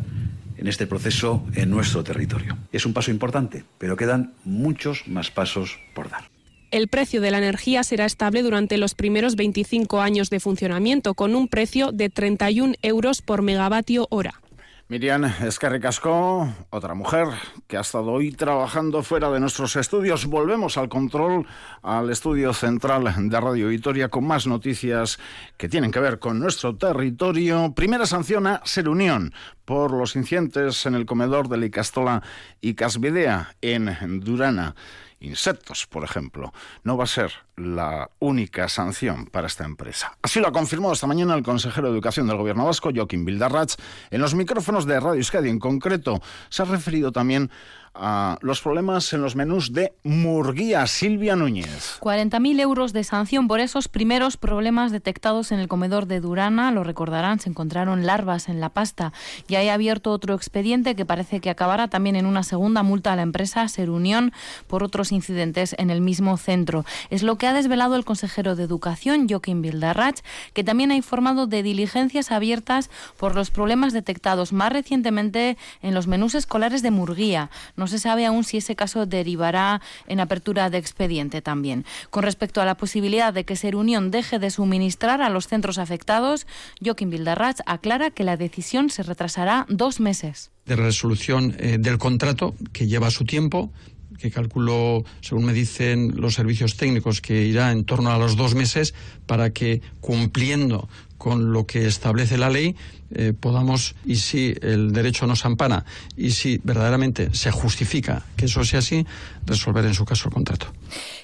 en 0.57 0.67
este 0.67 0.87
proceso 0.87 1.45
en 1.53 1.69
nuestro 1.69 2.03
territorio. 2.03 2.57
Es 2.71 2.87
un 2.87 2.93
paso 2.93 3.11
importante, 3.11 3.63
pero 3.77 3.95
quedan 3.95 4.33
muchos 4.43 5.07
más 5.07 5.29
pasos 5.29 5.77
por 5.93 6.09
dar. 6.09 6.23
El 6.71 6.87
precio 6.87 7.21
de 7.21 7.29
la 7.29 7.37
energía 7.37 7.83
será 7.83 8.05
estable 8.05 8.41
durante 8.41 8.79
los 8.79 8.95
primeros 8.95 9.35
25 9.35 10.01
años 10.01 10.31
de 10.31 10.39
funcionamiento, 10.39 11.13
con 11.13 11.35
un 11.35 11.47
precio 11.47 11.91
de 11.91 12.09
31 12.09 12.73
euros 12.81 13.21
por 13.21 13.43
megavatio 13.43 14.07
hora. 14.09 14.41
Miriam 14.91 15.23
Escarricasco, 15.23 16.51
otra 16.71 16.95
mujer 16.95 17.27
que 17.67 17.77
ha 17.77 17.81
estado 17.81 18.11
hoy 18.11 18.31
trabajando 18.31 19.03
fuera 19.03 19.29
de 19.29 19.39
nuestros 19.39 19.75
estudios. 19.75 20.25
Volvemos 20.25 20.79
al 20.79 20.89
control, 20.89 21.45
al 21.83 22.09
estudio 22.09 22.53
central 22.53 23.13
de 23.29 23.39
Radio 23.39 23.67
Vitoria 23.67 24.09
con 24.09 24.25
más 24.25 24.47
noticias 24.47 25.19
que 25.57 25.69
tienen 25.69 25.91
que 25.91 25.99
ver 25.99 26.17
con 26.17 26.39
nuestro 26.39 26.75
territorio. 26.75 27.71
Primera 27.75 28.07
sanción 28.07 28.47
a 28.47 28.61
Ser 28.65 28.89
Unión 28.89 29.31
por 29.63 29.91
los 29.91 30.15
incidentes 30.15 30.83
en 30.87 30.95
el 30.95 31.05
comedor 31.05 31.49
de 31.49 31.57
Licastola 31.57 32.23
y 32.59 32.73
Casvidea 32.73 33.53
en 33.61 34.21
Durana 34.21 34.73
insectos, 35.21 35.87
por 35.87 36.03
ejemplo, 36.03 36.53
no 36.83 36.97
va 36.97 37.03
a 37.03 37.07
ser 37.07 37.31
la 37.55 38.09
única 38.19 38.69
sanción 38.69 39.25
para 39.25 39.47
esta 39.47 39.65
empresa. 39.65 40.17
Así 40.21 40.39
lo 40.39 40.47
ha 40.47 40.51
confirmado 40.51 40.93
esta 40.93 41.07
mañana 41.07 41.35
el 41.35 41.43
consejero 41.43 41.87
de 41.87 41.93
Educación 41.93 42.27
del 42.27 42.37
Gobierno 42.37 42.65
Vasco, 42.65 42.91
Joaquín 42.93 43.25
Bildarratz, 43.25 43.75
en 44.11 44.21
los 44.21 44.33
micrófonos 44.33 44.85
de 44.85 44.99
Radio 44.99 45.15
Euskadi. 45.15 45.49
En 45.49 45.59
concreto, 45.59 46.21
se 46.49 46.61
ha 46.61 46.65
referido 46.65 47.11
también 47.11 47.51
a 47.93 48.37
los 48.41 48.61
problemas 48.61 49.11
en 49.13 49.21
los 49.21 49.35
menús 49.35 49.73
de 49.73 49.93
Murguía. 50.03 50.87
Silvia 50.87 51.35
Núñez. 51.35 51.99
40.000 52.01 52.59
euros 52.59 52.93
de 52.93 53.03
sanción 53.03 53.47
por 53.47 53.59
esos 53.59 53.87
primeros 53.87 54.37
problemas 54.37 54.91
detectados 54.91 55.51
en 55.51 55.59
el 55.59 55.67
comedor 55.67 56.05
de 56.05 56.19
Durana. 56.19 56.71
Lo 56.71 56.83
recordarán, 56.83 57.39
se 57.39 57.49
encontraron 57.49 58.05
larvas 58.05 58.49
en 58.49 58.59
la 58.59 58.69
pasta 58.69 59.13
y 59.47 59.55
hay 59.55 59.69
abierto 59.69 60.11
otro 60.11 60.33
expediente 60.33 60.95
que 60.95 61.05
parece 61.05 61.39
que 61.39 61.49
acabará 61.49 61.87
también 61.87 62.15
en 62.15 62.25
una 62.25 62.43
segunda 62.43 62.83
multa 62.83 63.13
a 63.13 63.15
la 63.15 63.21
empresa 63.21 63.67
Ser 63.67 63.89
Unión 63.89 64.33
por 64.67 64.83
otros 64.83 65.11
incidentes 65.11 65.75
en 65.77 65.89
el 65.89 66.01
mismo 66.01 66.37
centro. 66.37 66.85
Es 67.09 67.23
lo 67.23 67.37
que 67.37 67.47
ha 67.47 67.53
desvelado 67.53 67.95
el 67.95 68.05
consejero 68.05 68.55
de 68.55 68.63
Educación, 68.63 69.27
Joaquín 69.29 69.61
Bildarratz, 69.61 70.23
que 70.53 70.63
también 70.63 70.91
ha 70.91 70.95
informado 70.95 71.47
de 71.47 71.63
diligencias 71.63 72.31
abiertas 72.31 72.89
por 73.17 73.35
los 73.35 73.51
problemas 73.51 73.93
detectados 73.93 74.53
más 74.53 74.71
recientemente 74.71 75.57
en 75.81 75.93
los 75.93 76.07
menús 76.07 76.35
escolares 76.35 76.81
de 76.81 76.91
Murguía. 76.91 77.49
No 77.79 77.87
se 77.87 77.97
sabe 77.97 78.25
aún 78.25 78.43
si 78.43 78.57
ese 78.57 78.75
caso 78.75 79.05
derivará 79.05 79.81
en 80.07 80.19
apertura 80.19 80.69
de 80.69 80.77
expediente 80.77 81.41
también. 81.41 81.85
Con 82.09 82.23
respecto 82.23 82.59
a 82.59 82.65
la 82.65 82.75
posibilidad 82.75 83.33
de 83.33 83.45
que 83.45 83.55
Ser 83.55 83.77
Unión 83.77 84.11
deje 84.11 84.37
de 84.37 84.51
suministrar 84.51 85.21
a 85.21 85.29
los 85.29 85.47
centros 85.47 85.77
afectados, 85.77 86.45
Joaquín 86.83 87.09
Bildarratz 87.09 87.61
aclara 87.65 88.11
que 88.11 88.25
la 88.25 88.35
decisión 88.35 88.89
se 88.89 89.03
retrasará 89.03 89.65
dos 89.69 90.01
meses. 90.01 90.51
De 90.65 90.75
resolución 90.75 91.55
eh, 91.57 91.77
del 91.79 91.97
contrato, 91.97 92.53
que 92.73 92.87
lleva 92.87 93.11
su 93.11 93.23
tiempo, 93.23 93.71
que 94.17 94.29
calculo, 94.29 95.05
según 95.21 95.45
me 95.45 95.53
dicen 95.53 96.19
los 96.19 96.33
servicios 96.33 96.75
técnicos, 96.75 97.21
que 97.21 97.45
irá 97.45 97.71
en 97.71 97.85
torno 97.85 98.11
a 98.11 98.17
los 98.17 98.35
dos 98.35 98.55
meses 98.55 98.93
para 99.25 99.51
que, 99.51 99.81
cumpliendo 100.01 100.89
con 101.19 101.53
lo 101.53 101.67
que 101.67 101.85
establece 101.85 102.37
la 102.37 102.49
ley, 102.49 102.75
eh, 103.11 103.33
podamos, 103.37 103.93
y 104.05 104.15
si 104.15 104.55
el 104.61 104.93
derecho 104.93 105.27
nos 105.27 105.45
ampara, 105.45 105.85
y 106.15 106.31
si 106.31 106.59
verdaderamente 106.63 107.29
se 107.35 107.51
justifica 107.51 108.23
que 108.37 108.45
eso 108.45 108.63
sea 108.63 108.79
así, 108.79 109.05
resolver 109.45 109.85
en 109.85 109.93
su 109.93 110.05
caso 110.05 110.29
el 110.29 110.33
contrato. 110.33 110.67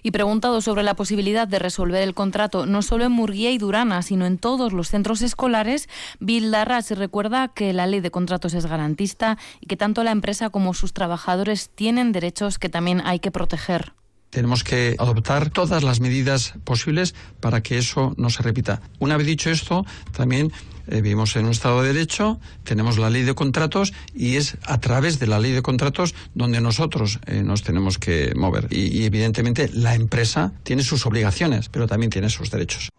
Y 0.03 0.11
preguntado 0.11 0.61
sobre 0.61 0.83
la 0.83 0.95
posibilidad 0.95 1.47
de 1.47 1.59
resolver 1.59 2.03
el 2.03 2.13
contrato 2.13 2.65
no 2.65 2.81
solo 2.81 3.05
en 3.05 3.13
Murguía 3.13 3.51
y 3.51 3.57
Durana, 3.57 4.01
sino 4.01 4.25
en 4.25 4.37
todos 4.37 4.73
los 4.73 4.89
centros 4.89 5.21
escolares, 5.21 5.87
Bill 6.19 6.53
recuerda 6.89 7.47
que 7.47 7.71
la 7.71 7.87
ley 7.87 8.01
de 8.01 8.11
contratos 8.11 8.53
es 8.53 8.65
garantista 8.65 9.37
y 9.61 9.67
que 9.67 9.77
tanto 9.77 10.03
la 10.03 10.11
empresa 10.11 10.49
como 10.49 10.73
sus 10.73 10.91
trabajadores 10.91 11.69
tienen 11.73 12.11
derechos 12.11 12.59
que 12.59 12.69
también 12.69 13.01
hay 13.05 13.19
que 13.19 13.31
proteger 13.31 13.93
tenemos 14.35 14.65
que 14.65 14.97
adoptar 14.99 15.49
todas 15.49 15.81
las 15.81 16.01
medidas 16.01 16.55
posibles 16.65 17.15
para 17.39 17.63
que 17.63 17.77
eso 17.77 18.13
no 18.17 18.29
se 18.29 18.43
repita. 18.43 18.81
Una 18.99 19.15
vez 19.15 19.27
dicho 19.27 19.49
esto, 19.49 19.85
también 20.11 20.51
eh, 20.87 20.99
vivimos 20.99 21.37
en 21.37 21.45
un 21.45 21.51
Estado 21.51 21.81
de 21.81 21.93
Derecho, 21.93 22.37
tenemos 22.65 22.97
la 22.97 23.09
ley 23.09 23.23
de 23.23 23.33
contratos 23.33 23.93
y 24.13 24.35
es 24.35 24.57
a 24.65 24.81
través 24.81 25.19
de 25.19 25.27
la 25.27 25.39
ley 25.39 25.53
de 25.53 25.61
contratos 25.61 26.15
donde 26.33 26.59
nosotros 26.59 27.21
eh, 27.27 27.43
nos 27.43 27.63
tenemos 27.63 27.97
que 27.97 28.33
mover. 28.35 28.67
Y, 28.71 29.05
evidentemente 29.05 29.69
la 29.71 29.95
empresa 29.95 30.51
tiene 30.63 30.83
sus 30.83 31.05
obligaciones, 31.05 31.69
pero 31.69 31.87
también 31.87 32.09
tiene 32.09 32.29
sus 32.29 32.51
derechos. 32.51 32.89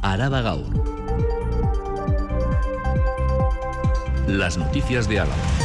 Araba 0.00 0.42
Gaur. 0.42 1.08
Las 4.28 4.58
noticias 4.58 5.08
de 5.08 5.18
Álava. 5.18 5.57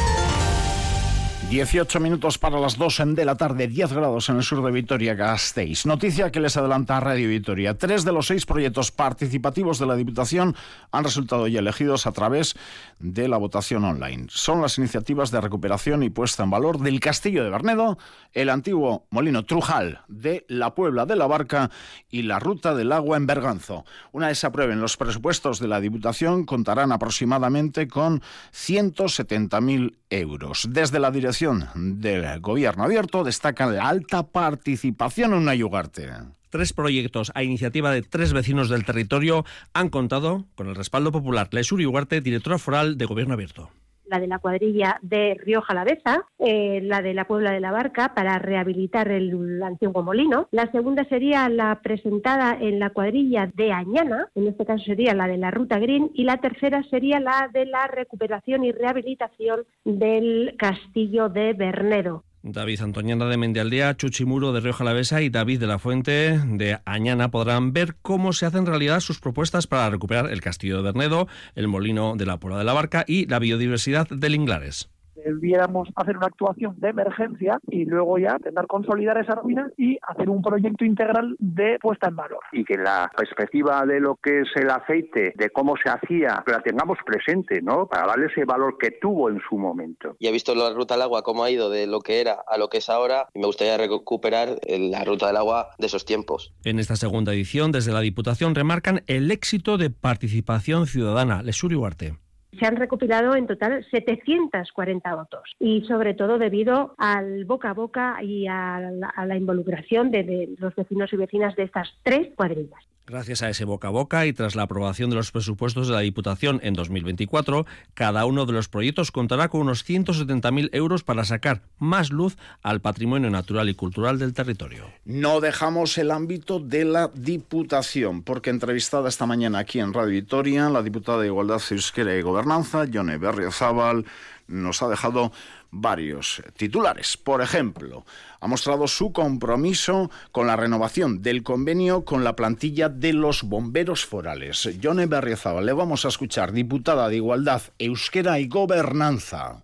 18 1.54 2.00
minutos 2.00 2.36
para 2.36 2.58
las 2.58 2.76
2 2.76 3.14
de 3.14 3.24
la 3.24 3.36
tarde, 3.36 3.68
10 3.68 3.92
grados 3.92 4.28
en 4.28 4.38
el 4.38 4.42
sur 4.42 4.60
de 4.64 4.72
Vitoria-Gasteiz. 4.72 5.86
Noticia 5.86 6.32
que 6.32 6.40
les 6.40 6.56
adelanta 6.56 6.98
Radio 6.98 7.28
Vitoria. 7.28 7.78
Tres 7.78 8.04
de 8.04 8.10
los 8.10 8.26
seis 8.26 8.44
proyectos 8.44 8.90
participativos 8.90 9.78
de 9.78 9.86
la 9.86 9.94
Diputación 9.94 10.56
han 10.90 11.04
resultado 11.04 11.46
ya 11.46 11.60
elegidos 11.60 12.08
a 12.08 12.12
través 12.12 12.56
de 12.98 13.28
la 13.28 13.36
votación 13.36 13.84
online. 13.84 14.26
Son 14.30 14.60
las 14.62 14.78
iniciativas 14.78 15.30
de 15.30 15.40
recuperación 15.40 16.02
y 16.02 16.10
puesta 16.10 16.42
en 16.42 16.50
valor 16.50 16.80
del 16.80 16.98
Castillo 16.98 17.44
de 17.44 17.50
Bernedo, 17.50 17.98
el 18.32 18.50
antiguo 18.50 19.06
Molino 19.10 19.44
Trujal 19.44 20.00
de 20.08 20.44
la 20.48 20.74
Puebla 20.74 21.06
de 21.06 21.14
la 21.14 21.28
Barca 21.28 21.70
y 22.10 22.22
la 22.22 22.40
Ruta 22.40 22.74
del 22.74 22.90
Agua 22.90 23.16
en 23.16 23.28
Berganzo. 23.28 23.84
Una 24.10 24.26
vez 24.26 24.40
se 24.40 24.48
aprueben 24.48 24.80
los 24.80 24.96
presupuestos 24.96 25.60
de 25.60 25.68
la 25.68 25.80
Diputación, 25.80 26.46
contarán 26.46 26.90
aproximadamente 26.90 27.86
con 27.86 28.22
170.000 28.52 29.98
euros. 30.10 30.66
Desde 30.70 30.98
la 30.98 31.12
dirección 31.12 31.43
del 31.74 32.40
Gobierno 32.40 32.84
Abierto 32.84 33.24
destaca 33.24 33.66
la 33.66 33.88
alta 33.88 34.26
participación 34.26 35.32
en 35.32 35.38
una 35.40 35.54
Yugarte. 35.54 36.10
Tres 36.50 36.72
proyectos 36.72 37.32
a 37.34 37.42
iniciativa 37.42 37.90
de 37.90 38.02
tres 38.02 38.32
vecinos 38.32 38.68
del 38.68 38.84
territorio 38.84 39.44
han 39.72 39.88
contado 39.90 40.46
con 40.54 40.68
el 40.68 40.74
respaldo 40.74 41.12
popular. 41.12 41.48
La 41.50 41.60
Esuri 41.60 41.84
Ugarte, 41.86 42.20
directora 42.20 42.58
foral 42.58 42.96
de 42.96 43.04
Gobierno 43.06 43.34
Abierto 43.34 43.70
la 44.06 44.20
de 44.20 44.26
la 44.26 44.38
cuadrilla 44.38 44.98
de 45.02 45.36
Río 45.40 45.62
Jalavesa, 45.62 46.26
eh, 46.38 46.80
la 46.82 47.02
de 47.02 47.14
la 47.14 47.26
Puebla 47.26 47.52
de 47.52 47.60
la 47.60 47.72
Barca 47.72 48.14
para 48.14 48.38
rehabilitar 48.38 49.08
el, 49.08 49.62
antiguo 49.62 50.02
molino. 50.02 50.48
La 50.50 50.70
segunda 50.72 51.04
sería 51.04 51.48
la 51.48 51.80
presentada 51.82 52.56
en 52.60 52.78
la 52.78 52.90
cuadrilla 52.90 53.50
de 53.54 53.72
Añana, 53.72 54.28
en 54.34 54.48
este 54.48 54.64
caso 54.64 54.84
sería 54.84 55.14
la 55.14 55.26
de 55.26 55.38
la 55.38 55.50
Ruta 55.50 55.78
Green, 55.78 56.10
y 56.14 56.24
la 56.24 56.38
tercera 56.38 56.82
sería 56.90 57.20
la 57.20 57.50
de 57.52 57.66
la 57.66 57.86
recuperación 57.86 58.64
y 58.64 58.72
rehabilitación 58.72 59.64
del 59.84 60.54
castillo 60.58 61.28
de 61.28 61.52
Bernedo. 61.54 62.24
David 62.46 62.82
Antoñana 62.82 63.24
de 63.24 63.38
Mendialdea, 63.38 63.96
Chuchimuro 63.96 64.52
de 64.52 64.60
Río 64.60 64.74
Jalavesa 64.74 65.22
y 65.22 65.30
David 65.30 65.60
de 65.60 65.66
la 65.66 65.78
Fuente 65.78 66.38
de 66.38 66.78
Añana 66.84 67.30
podrán 67.30 67.72
ver 67.72 67.96
cómo 68.02 68.34
se 68.34 68.44
hacen 68.44 68.66
realidad 68.66 69.00
sus 69.00 69.18
propuestas 69.18 69.66
para 69.66 69.88
recuperar 69.88 70.30
el 70.30 70.42
castillo 70.42 70.76
de 70.76 70.82
Bernedo, 70.82 71.26
el 71.54 71.68
molino 71.68 72.16
de 72.16 72.26
la 72.26 72.38
Puebla 72.38 72.58
de 72.58 72.64
la 72.64 72.74
Barca 72.74 73.04
y 73.08 73.24
la 73.26 73.38
biodiversidad 73.38 74.08
del 74.08 74.34
Inglares 74.34 74.90
debiéramos 75.24 75.88
hacer 75.96 76.16
una 76.16 76.26
actuación 76.26 76.74
de 76.78 76.88
emergencia 76.88 77.58
y 77.68 77.84
luego 77.84 78.18
ya 78.18 78.36
intentar 78.36 78.66
consolidar 78.66 79.18
esa 79.18 79.34
ruina 79.34 79.70
y 79.76 79.98
hacer 80.02 80.28
un 80.28 80.42
proyecto 80.42 80.84
integral 80.84 81.36
de 81.38 81.78
puesta 81.80 82.08
en 82.08 82.16
valor. 82.16 82.40
Y 82.52 82.64
que 82.64 82.76
la 82.76 83.10
perspectiva 83.16 83.84
de 83.86 84.00
lo 84.00 84.16
que 84.16 84.40
es 84.40 84.48
el 84.56 84.70
aceite, 84.70 85.32
de 85.36 85.50
cómo 85.50 85.74
se 85.82 85.90
hacía, 85.90 86.42
la 86.46 86.60
tengamos 86.60 86.98
presente, 87.04 87.62
¿no? 87.62 87.86
Para 87.86 88.06
darle 88.06 88.26
ese 88.26 88.44
valor 88.44 88.76
que 88.78 88.92
tuvo 88.92 89.30
en 89.30 89.40
su 89.48 89.56
momento. 89.56 90.16
Y 90.18 90.28
he 90.28 90.32
visto 90.32 90.54
la 90.54 90.72
ruta 90.72 90.94
del 90.94 91.02
agua, 91.02 91.22
cómo 91.22 91.44
ha 91.44 91.50
ido 91.50 91.70
de 91.70 91.86
lo 91.86 92.00
que 92.00 92.20
era 92.20 92.38
a 92.46 92.58
lo 92.58 92.68
que 92.68 92.78
es 92.78 92.88
ahora, 92.88 93.28
y 93.34 93.40
me 93.40 93.46
gustaría 93.46 93.76
recuperar 93.76 94.56
la 94.68 95.04
ruta 95.04 95.26
del 95.26 95.36
agua 95.36 95.70
de 95.78 95.86
esos 95.86 96.04
tiempos. 96.04 96.52
En 96.64 96.78
esta 96.78 96.96
segunda 96.96 97.32
edición, 97.32 97.72
desde 97.72 97.92
la 97.92 98.00
Diputación 98.00 98.54
remarcan 98.54 99.02
el 99.06 99.30
éxito 99.30 99.78
de 99.78 99.90
participación 99.90 100.86
ciudadana. 100.86 101.42
Lesuri 101.42 101.76
Huarte 101.76 102.23
se 102.58 102.66
han 102.66 102.76
recopilado 102.76 103.34
en 103.36 103.46
total 103.46 103.84
740 103.90 105.14
votos 105.14 105.54
y 105.58 105.82
sobre 105.86 106.14
todo 106.14 106.38
debido 106.38 106.94
al 106.98 107.44
boca 107.44 107.70
a 107.70 107.74
boca 107.74 108.22
y 108.22 108.46
a 108.46 108.80
la, 108.80 109.36
involucración 109.36 110.10
de 110.10 110.54
los 110.58 110.74
vecinos 110.74 111.12
y 111.12 111.16
vecinas 111.16 111.56
de 111.56 111.64
estas 111.64 111.88
tres 112.02 112.28
cuadrillas. 112.34 112.80
Gracias 113.06 113.42
a 113.42 113.50
ese 113.50 113.66
boca 113.66 113.88
a 113.88 113.90
boca 113.90 114.24
y 114.24 114.32
tras 114.32 114.54
la 114.54 114.62
aprobación 114.62 115.10
de 115.10 115.16
los 115.16 115.30
presupuestos 115.30 115.88
de 115.88 115.92
la 115.94 116.00
Diputación 116.00 116.58
en 116.62 116.72
2024, 116.72 117.66
cada 117.92 118.24
uno 118.24 118.46
de 118.46 118.54
los 118.54 118.70
proyectos 118.70 119.10
contará 119.10 119.48
con 119.48 119.60
unos 119.60 119.86
170.000 119.86 120.70
euros 120.72 121.04
para 121.04 121.26
sacar 121.26 121.60
más 121.78 122.10
luz 122.10 122.38
al 122.62 122.80
patrimonio 122.80 123.28
natural 123.28 123.68
y 123.68 123.74
cultural 123.74 124.18
del 124.18 124.32
territorio. 124.32 124.86
No 125.04 125.40
dejamos 125.40 125.98
el 125.98 126.10
ámbito 126.10 126.60
de 126.60 126.86
la 126.86 127.10
Diputación, 127.12 128.22
porque 128.22 128.48
entrevistada 128.48 129.10
esta 129.10 129.26
mañana 129.26 129.58
aquí 129.58 129.80
en 129.80 129.92
Radio 129.92 130.12
Vitoria, 130.12 130.70
la 130.70 130.82
diputada 130.82 131.20
de 131.20 131.26
Igualdad, 131.26 131.60
Euskera 131.70 132.16
y 132.16 132.22
Gobernanza, 132.22 132.86
Yone 132.86 133.18
Berriozábal, 133.18 134.06
nos 134.46 134.82
ha 134.82 134.88
dejado 134.88 135.30
varios 135.74 136.42
titulares. 136.56 137.16
Por 137.16 137.42
ejemplo, 137.42 138.04
ha 138.40 138.46
mostrado 138.46 138.86
su 138.88 139.12
compromiso 139.12 140.10
con 140.32 140.46
la 140.46 140.56
renovación 140.56 141.22
del 141.22 141.42
convenio 141.42 142.04
con 142.04 142.24
la 142.24 142.36
plantilla 142.36 142.88
de 142.88 143.12
los 143.12 143.42
bomberos 143.42 144.04
forales. 144.04 144.68
Yone 144.80 145.06
Berriozabal, 145.06 145.66
le 145.66 145.72
vamos 145.72 146.04
a 146.04 146.08
escuchar, 146.08 146.52
diputada 146.52 147.08
de 147.08 147.16
Igualdad, 147.16 147.62
Euskera 147.78 148.38
y 148.38 148.48
Gobernanza. 148.48 149.62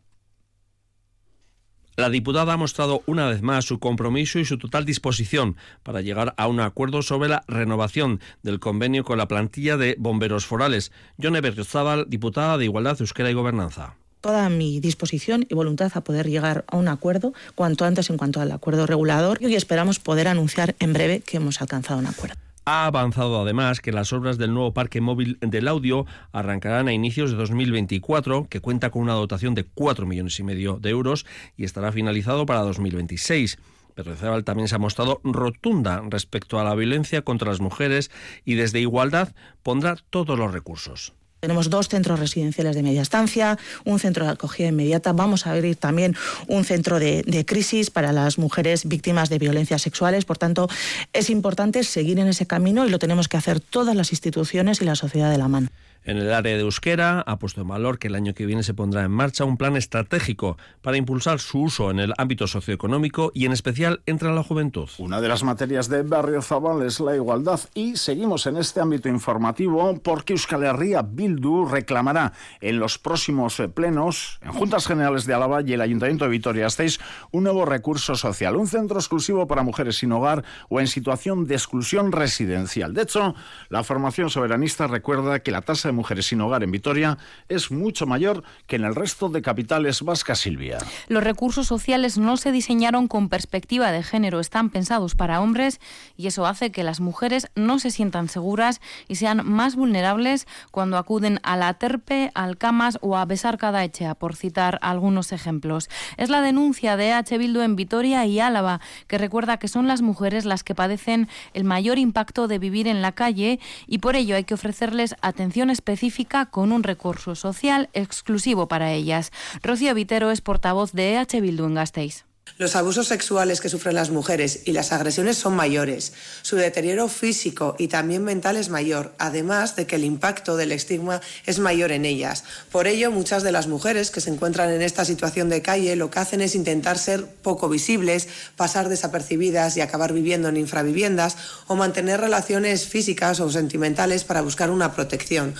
La 1.96 2.08
diputada 2.08 2.54
ha 2.54 2.56
mostrado 2.56 3.02
una 3.04 3.28
vez 3.28 3.42
más 3.42 3.66
su 3.66 3.78
compromiso 3.78 4.38
y 4.38 4.46
su 4.46 4.56
total 4.56 4.86
disposición 4.86 5.56
para 5.82 6.00
llegar 6.00 6.34
a 6.38 6.46
un 6.46 6.60
acuerdo 6.60 7.02
sobre 7.02 7.28
la 7.28 7.44
renovación 7.46 8.20
del 8.42 8.58
convenio 8.58 9.04
con 9.04 9.18
la 9.18 9.28
plantilla 9.28 9.76
de 9.76 9.96
bomberos 9.98 10.46
forales. 10.46 10.92
Yone 11.18 11.42
Berriozabal, 11.42 12.06
diputada 12.08 12.56
de 12.56 12.64
Igualdad, 12.64 12.96
Euskera 13.00 13.30
y 13.30 13.34
Gobernanza 13.34 13.99
toda 14.20 14.48
mi 14.48 14.80
disposición 14.80 15.46
y 15.48 15.54
voluntad 15.54 15.92
a 15.94 16.02
poder 16.02 16.28
llegar 16.28 16.64
a 16.68 16.76
un 16.76 16.88
acuerdo 16.88 17.32
cuanto 17.54 17.84
antes 17.84 18.10
en 18.10 18.16
cuanto 18.16 18.40
al 18.40 18.52
acuerdo 18.52 18.86
regulador 18.86 19.38
y 19.40 19.54
esperamos 19.54 19.98
poder 19.98 20.28
anunciar 20.28 20.74
en 20.78 20.92
breve 20.92 21.20
que 21.20 21.38
hemos 21.38 21.60
alcanzado 21.60 21.98
un 21.98 22.06
acuerdo. 22.06 22.36
Ha 22.66 22.86
avanzado 22.86 23.40
además 23.40 23.80
que 23.80 23.90
las 23.90 24.12
obras 24.12 24.36
del 24.38 24.52
nuevo 24.52 24.72
parque 24.72 25.00
móvil 25.00 25.38
del 25.40 25.66
audio 25.66 26.06
arrancarán 26.30 26.88
a 26.88 26.92
inicios 26.92 27.30
de 27.30 27.36
2024, 27.36 28.46
que 28.48 28.60
cuenta 28.60 28.90
con 28.90 29.02
una 29.02 29.14
dotación 29.14 29.54
de 29.54 29.64
4 29.64 30.06
millones 30.06 30.38
y 30.38 30.42
medio 30.42 30.78
de 30.78 30.90
euros 30.90 31.26
y 31.56 31.64
estará 31.64 31.90
finalizado 31.90 32.46
para 32.46 32.60
2026. 32.60 33.58
Pero 33.94 34.14
Cebal 34.14 34.44
también 34.44 34.68
se 34.68 34.76
ha 34.76 34.78
mostrado 34.78 35.20
rotunda 35.24 36.02
respecto 36.08 36.60
a 36.60 36.64
la 36.64 36.74
violencia 36.74 37.22
contra 37.22 37.50
las 37.50 37.60
mujeres 37.60 38.10
y 38.44 38.54
desde 38.54 38.80
Igualdad 38.80 39.34
pondrá 39.62 39.96
todos 40.10 40.38
los 40.38 40.52
recursos. 40.52 41.14
Tenemos 41.40 41.70
dos 41.70 41.88
centros 41.88 42.20
residenciales 42.20 42.76
de 42.76 42.82
media 42.82 43.02
estancia, 43.02 43.58
un 43.84 43.98
centro 43.98 44.26
de 44.26 44.32
acogida 44.32 44.68
inmediata. 44.68 45.12
Vamos 45.12 45.46
a 45.46 45.52
abrir 45.52 45.76
también 45.76 46.14
un 46.48 46.64
centro 46.64 46.98
de, 46.98 47.44
crisis 47.46 47.90
para 47.90 48.12
las 48.12 48.38
mujeres 48.38 48.86
víctimas 48.86 49.30
de 49.30 49.38
violencias 49.38 49.80
sexuales. 49.82 50.26
Por 50.26 50.36
tanto, 50.36 50.68
es 51.12 51.30
importante 51.30 51.82
seguir 51.82 52.18
en 52.18 52.28
ese 52.28 52.46
camino 52.46 52.86
y 52.86 52.90
lo 52.90 52.98
tenemos 52.98 53.28
que 53.28 53.38
hacer 53.38 53.60
todas 53.60 53.96
las 53.96 54.12
instituciones 54.12 54.82
y 54.82 54.84
la 54.84 54.94
sociedad 54.94 55.30
de 55.30 55.38
la 55.38 55.48
mano. 55.48 55.68
En 56.02 56.16
el 56.16 56.32
área 56.32 56.56
de 56.56 56.62
euskera 56.62 57.20
ha 57.20 57.38
puesto 57.38 57.60
en 57.60 57.68
valor 57.68 57.98
que 57.98 58.08
el 58.08 58.14
año 58.14 58.32
que 58.32 58.46
viene 58.46 58.62
se 58.62 58.72
pondrá 58.72 59.04
en 59.04 59.10
marcha 59.10 59.44
un 59.44 59.58
plan 59.58 59.76
estratégico 59.76 60.56
para 60.80 60.96
impulsar 60.96 61.40
su 61.40 61.60
uso 61.60 61.90
en 61.90 62.00
el 62.00 62.14
ámbito 62.16 62.46
socioeconómico 62.46 63.30
y 63.34 63.44
en 63.44 63.52
especial 63.52 64.00
entre 64.06 64.32
la 64.32 64.42
juventud. 64.42 64.88
Una 64.96 65.20
de 65.20 65.28
las 65.28 65.42
materias 65.42 65.90
de 65.90 66.02
Barrio 66.02 66.40
Zabal 66.40 66.82
es 66.86 67.00
la 67.00 67.14
igualdad 67.14 67.60
y 67.74 67.96
seguimos 67.96 68.46
en 68.46 68.56
este 68.56 68.80
ámbito 68.80 69.10
informativo 69.10 70.00
porque 70.02 70.32
Euskal 70.32 70.64
Herria 70.64 71.02
Bildu 71.02 71.66
reclamará 71.66 72.32
en 72.62 72.78
los 72.78 72.98
próximos 72.98 73.60
plenos 73.74 74.38
en 74.40 74.52
Juntas 74.52 74.86
Generales 74.86 75.26
de 75.26 75.34
Álava 75.34 75.60
y 75.60 75.74
el 75.74 75.82
Ayuntamiento 75.82 76.24
de 76.24 76.30
Vitoria-Gasteiz 76.30 76.98
un 77.30 77.44
nuevo 77.44 77.66
recurso 77.66 78.14
social, 78.14 78.56
un 78.56 78.68
centro 78.68 78.98
exclusivo 78.98 79.46
para 79.46 79.62
mujeres 79.62 79.98
sin 79.98 80.12
hogar 80.12 80.44
o 80.70 80.80
en 80.80 80.86
situación 80.86 81.46
de 81.46 81.56
exclusión 81.56 82.10
residencial. 82.10 82.94
De 82.94 83.02
hecho, 83.02 83.34
la 83.68 83.84
formación 83.84 84.30
soberanista 84.30 84.86
recuerda 84.86 85.40
que 85.40 85.50
la 85.50 85.60
tasa 85.60 85.89
de 85.90 85.96
mujeres 85.96 86.26
sin 86.26 86.40
hogar 86.40 86.62
en 86.62 86.70
Vitoria 86.70 87.18
es 87.48 87.70
mucho 87.70 88.06
mayor 88.06 88.44
que 88.66 88.76
en 88.76 88.84
el 88.84 88.94
resto 88.94 89.28
de 89.28 89.42
capitales 89.42 90.02
vascas, 90.02 90.38
Silvia. 90.38 90.78
Los 91.08 91.22
recursos 91.22 91.66
sociales 91.66 92.16
no 92.16 92.36
se 92.36 92.52
diseñaron 92.52 93.08
con 93.08 93.28
perspectiva 93.28 93.90
de 93.90 94.02
género, 94.02 94.40
están 94.40 94.70
pensados 94.70 95.14
para 95.14 95.40
hombres 95.40 95.80
y 96.16 96.28
eso 96.28 96.46
hace 96.46 96.70
que 96.70 96.84
las 96.84 97.00
mujeres 97.00 97.48
no 97.54 97.78
se 97.78 97.90
sientan 97.90 98.28
seguras 98.28 98.80
y 99.08 99.16
sean 99.16 99.46
más 99.46 99.76
vulnerables 99.76 100.46
cuando 100.70 100.96
acuden 100.96 101.40
a 101.42 101.56
la 101.56 101.74
terpe, 101.74 102.30
al 102.34 102.56
camas 102.56 102.98
o 103.00 103.16
a 103.16 103.24
besar 103.24 103.58
cada 103.58 103.84
echea, 103.84 104.14
por 104.14 104.36
citar 104.36 104.78
algunos 104.82 105.32
ejemplos. 105.32 105.88
Es 106.16 106.30
la 106.30 106.40
denuncia 106.40 106.96
de 106.96 107.12
H. 107.12 107.36
Bildu 107.36 107.60
en 107.62 107.76
Vitoria 107.76 108.24
y 108.26 108.40
Álava, 108.40 108.80
que 109.08 109.18
recuerda 109.18 109.58
que 109.58 109.68
son 109.68 109.88
las 109.88 110.02
mujeres 110.02 110.44
las 110.44 110.62
que 110.62 110.74
padecen 110.74 111.28
el 111.52 111.64
mayor 111.64 111.98
impacto 111.98 112.48
de 112.48 112.58
vivir 112.58 112.86
en 112.86 113.02
la 113.02 113.12
calle 113.12 113.58
y 113.86 113.98
por 113.98 114.16
ello 114.16 114.36
hay 114.36 114.44
que 114.44 114.54
ofrecerles 114.54 115.16
atención 115.20 115.70
específica 115.80 116.46
con 116.46 116.72
un 116.72 116.82
recurso 116.82 117.34
social 117.34 117.88
exclusivo 117.94 118.68
para 118.68 118.92
ellas. 118.92 119.32
Rocío 119.62 119.94
Vitero 119.94 120.30
es 120.30 120.42
portavoz 120.42 120.92
de 120.92 121.14
EH 121.14 121.40
Bildu 121.40 121.64
en 121.64 121.74
Gasteiz. 121.74 122.24
Los 122.58 122.76
abusos 122.76 123.08
sexuales 123.08 123.60
que 123.60 123.70
sufren 123.70 123.94
las 123.94 124.10
mujeres 124.10 124.62
y 124.66 124.72
las 124.72 124.92
agresiones 124.92 125.38
son 125.38 125.56
mayores. 125.56 126.12
Su 126.42 126.56
deterioro 126.56 127.08
físico 127.08 127.74
y 127.78 127.88
también 127.88 128.22
mental 128.22 128.56
es 128.56 128.68
mayor, 128.68 129.14
además 129.18 129.76
de 129.76 129.86
que 129.86 129.96
el 129.96 130.04
impacto 130.04 130.56
del 130.56 130.72
estigma 130.72 131.22
es 131.46 131.58
mayor 131.58 131.90
en 131.90 132.04
ellas. 132.04 132.44
Por 132.70 132.86
ello, 132.86 133.10
muchas 133.10 133.42
de 133.42 133.52
las 133.52 133.66
mujeres 133.66 134.10
que 134.10 134.20
se 134.20 134.30
encuentran 134.30 134.70
en 134.70 134.82
esta 134.82 135.06
situación 135.06 135.48
de 135.48 135.62
calle 135.62 135.96
lo 135.96 136.10
que 136.10 136.18
hacen 136.18 136.42
es 136.42 136.54
intentar 136.54 136.98
ser 136.98 137.24
poco 137.24 137.68
visibles, 137.68 138.28
pasar 138.56 138.90
desapercibidas 138.90 139.78
y 139.78 139.80
acabar 139.80 140.12
viviendo 140.12 140.48
en 140.48 140.58
infraviviendas 140.58 141.36
o 141.66 141.76
mantener 141.76 142.20
relaciones 142.20 142.86
físicas 142.86 143.40
o 143.40 143.50
sentimentales 143.50 144.24
para 144.24 144.42
buscar 144.42 144.70
una 144.70 144.92
protección. 144.92 145.54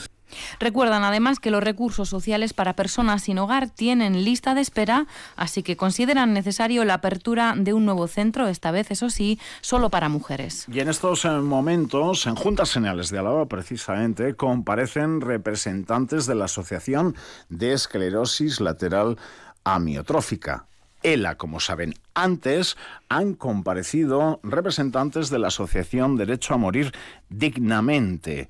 Recuerdan 0.58 1.04
además 1.04 1.38
que 1.38 1.50
los 1.50 1.62
recursos 1.62 2.08
sociales 2.08 2.52
para 2.52 2.74
personas 2.74 3.22
sin 3.22 3.38
hogar 3.38 3.70
tienen 3.70 4.24
lista 4.24 4.54
de 4.54 4.60
espera, 4.60 5.06
así 5.36 5.62
que 5.62 5.76
consideran 5.76 6.32
necesario 6.32 6.84
la 6.84 6.94
apertura 6.94 7.54
de 7.56 7.72
un 7.72 7.84
nuevo 7.84 8.08
centro, 8.08 8.48
esta 8.48 8.70
vez, 8.70 8.90
eso 8.90 9.10
sí, 9.10 9.38
solo 9.60 9.90
para 9.90 10.08
mujeres. 10.08 10.66
Y 10.70 10.80
en 10.80 10.88
estos 10.88 11.24
eh, 11.24 11.30
momentos, 11.30 12.26
en 12.26 12.34
Juntas 12.34 12.72
Generales 12.72 13.10
de 13.10 13.18
Álava, 13.18 13.46
precisamente, 13.46 14.34
comparecen 14.34 15.20
representantes 15.20 16.26
de 16.26 16.34
la 16.34 16.46
Asociación 16.46 17.14
de 17.48 17.72
Esclerosis 17.72 18.60
Lateral 18.60 19.18
Amiotrófica. 19.64 20.66
ELA, 21.02 21.36
como 21.36 21.60
saben. 21.60 21.94
Antes 22.14 22.76
han 23.08 23.34
comparecido 23.34 24.40
representantes 24.42 25.30
de 25.30 25.38
la 25.38 25.48
Asociación 25.48 26.16
Derecho 26.16 26.54
a 26.54 26.58
Morir 26.58 26.92
Dignamente 27.28 28.48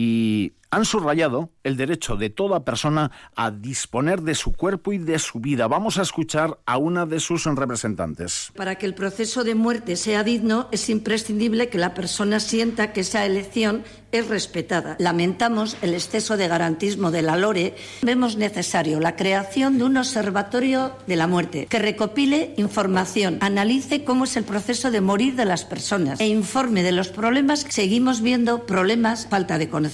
y 0.00 0.52
han 0.70 0.84
subrayado 0.84 1.50
el 1.64 1.76
derecho 1.76 2.16
de 2.16 2.30
toda 2.30 2.64
persona 2.64 3.10
a 3.34 3.50
disponer 3.50 4.20
de 4.22 4.36
su 4.36 4.52
cuerpo 4.52 4.92
y 4.92 4.98
de 4.98 5.18
su 5.18 5.40
vida. 5.40 5.66
Vamos 5.66 5.98
a 5.98 6.02
escuchar 6.02 6.58
a 6.66 6.76
una 6.76 7.04
de 7.04 7.18
sus 7.18 7.44
representantes. 7.44 8.52
Para 8.54 8.76
que 8.76 8.86
el 8.86 8.94
proceso 8.94 9.42
de 9.42 9.56
muerte 9.56 9.96
sea 9.96 10.22
digno, 10.22 10.68
es 10.70 10.88
imprescindible 10.88 11.68
que 11.68 11.78
la 11.78 11.94
persona 11.94 12.38
sienta 12.38 12.92
que 12.92 13.00
esa 13.00 13.26
elección 13.26 13.82
es 14.12 14.28
respetada. 14.28 14.96
Lamentamos 15.00 15.76
el 15.82 15.94
exceso 15.94 16.36
de 16.36 16.48
garantismo 16.48 17.10
de 17.10 17.22
la 17.22 17.36
LORE. 17.36 17.74
Vemos 18.02 18.36
necesario 18.36 19.00
la 19.00 19.16
creación 19.16 19.78
de 19.78 19.84
un 19.84 19.96
observatorio 19.96 20.92
de 21.06 21.16
la 21.16 21.26
muerte 21.26 21.66
que 21.66 21.78
recopile 21.78 22.54
información, 22.56 23.38
analice 23.40 24.04
cómo 24.04 24.24
es 24.24 24.36
el 24.36 24.44
proceso 24.44 24.90
de 24.90 25.00
morir 25.00 25.34
de 25.34 25.44
las 25.44 25.64
personas 25.64 26.20
e 26.20 26.28
informe 26.28 26.82
de 26.82 26.92
los 26.92 27.08
problemas. 27.08 27.66
Seguimos 27.68 28.22
viendo 28.22 28.64
problemas, 28.64 29.26
falta 29.26 29.58
de 29.58 29.68
conocimiento 29.68 29.87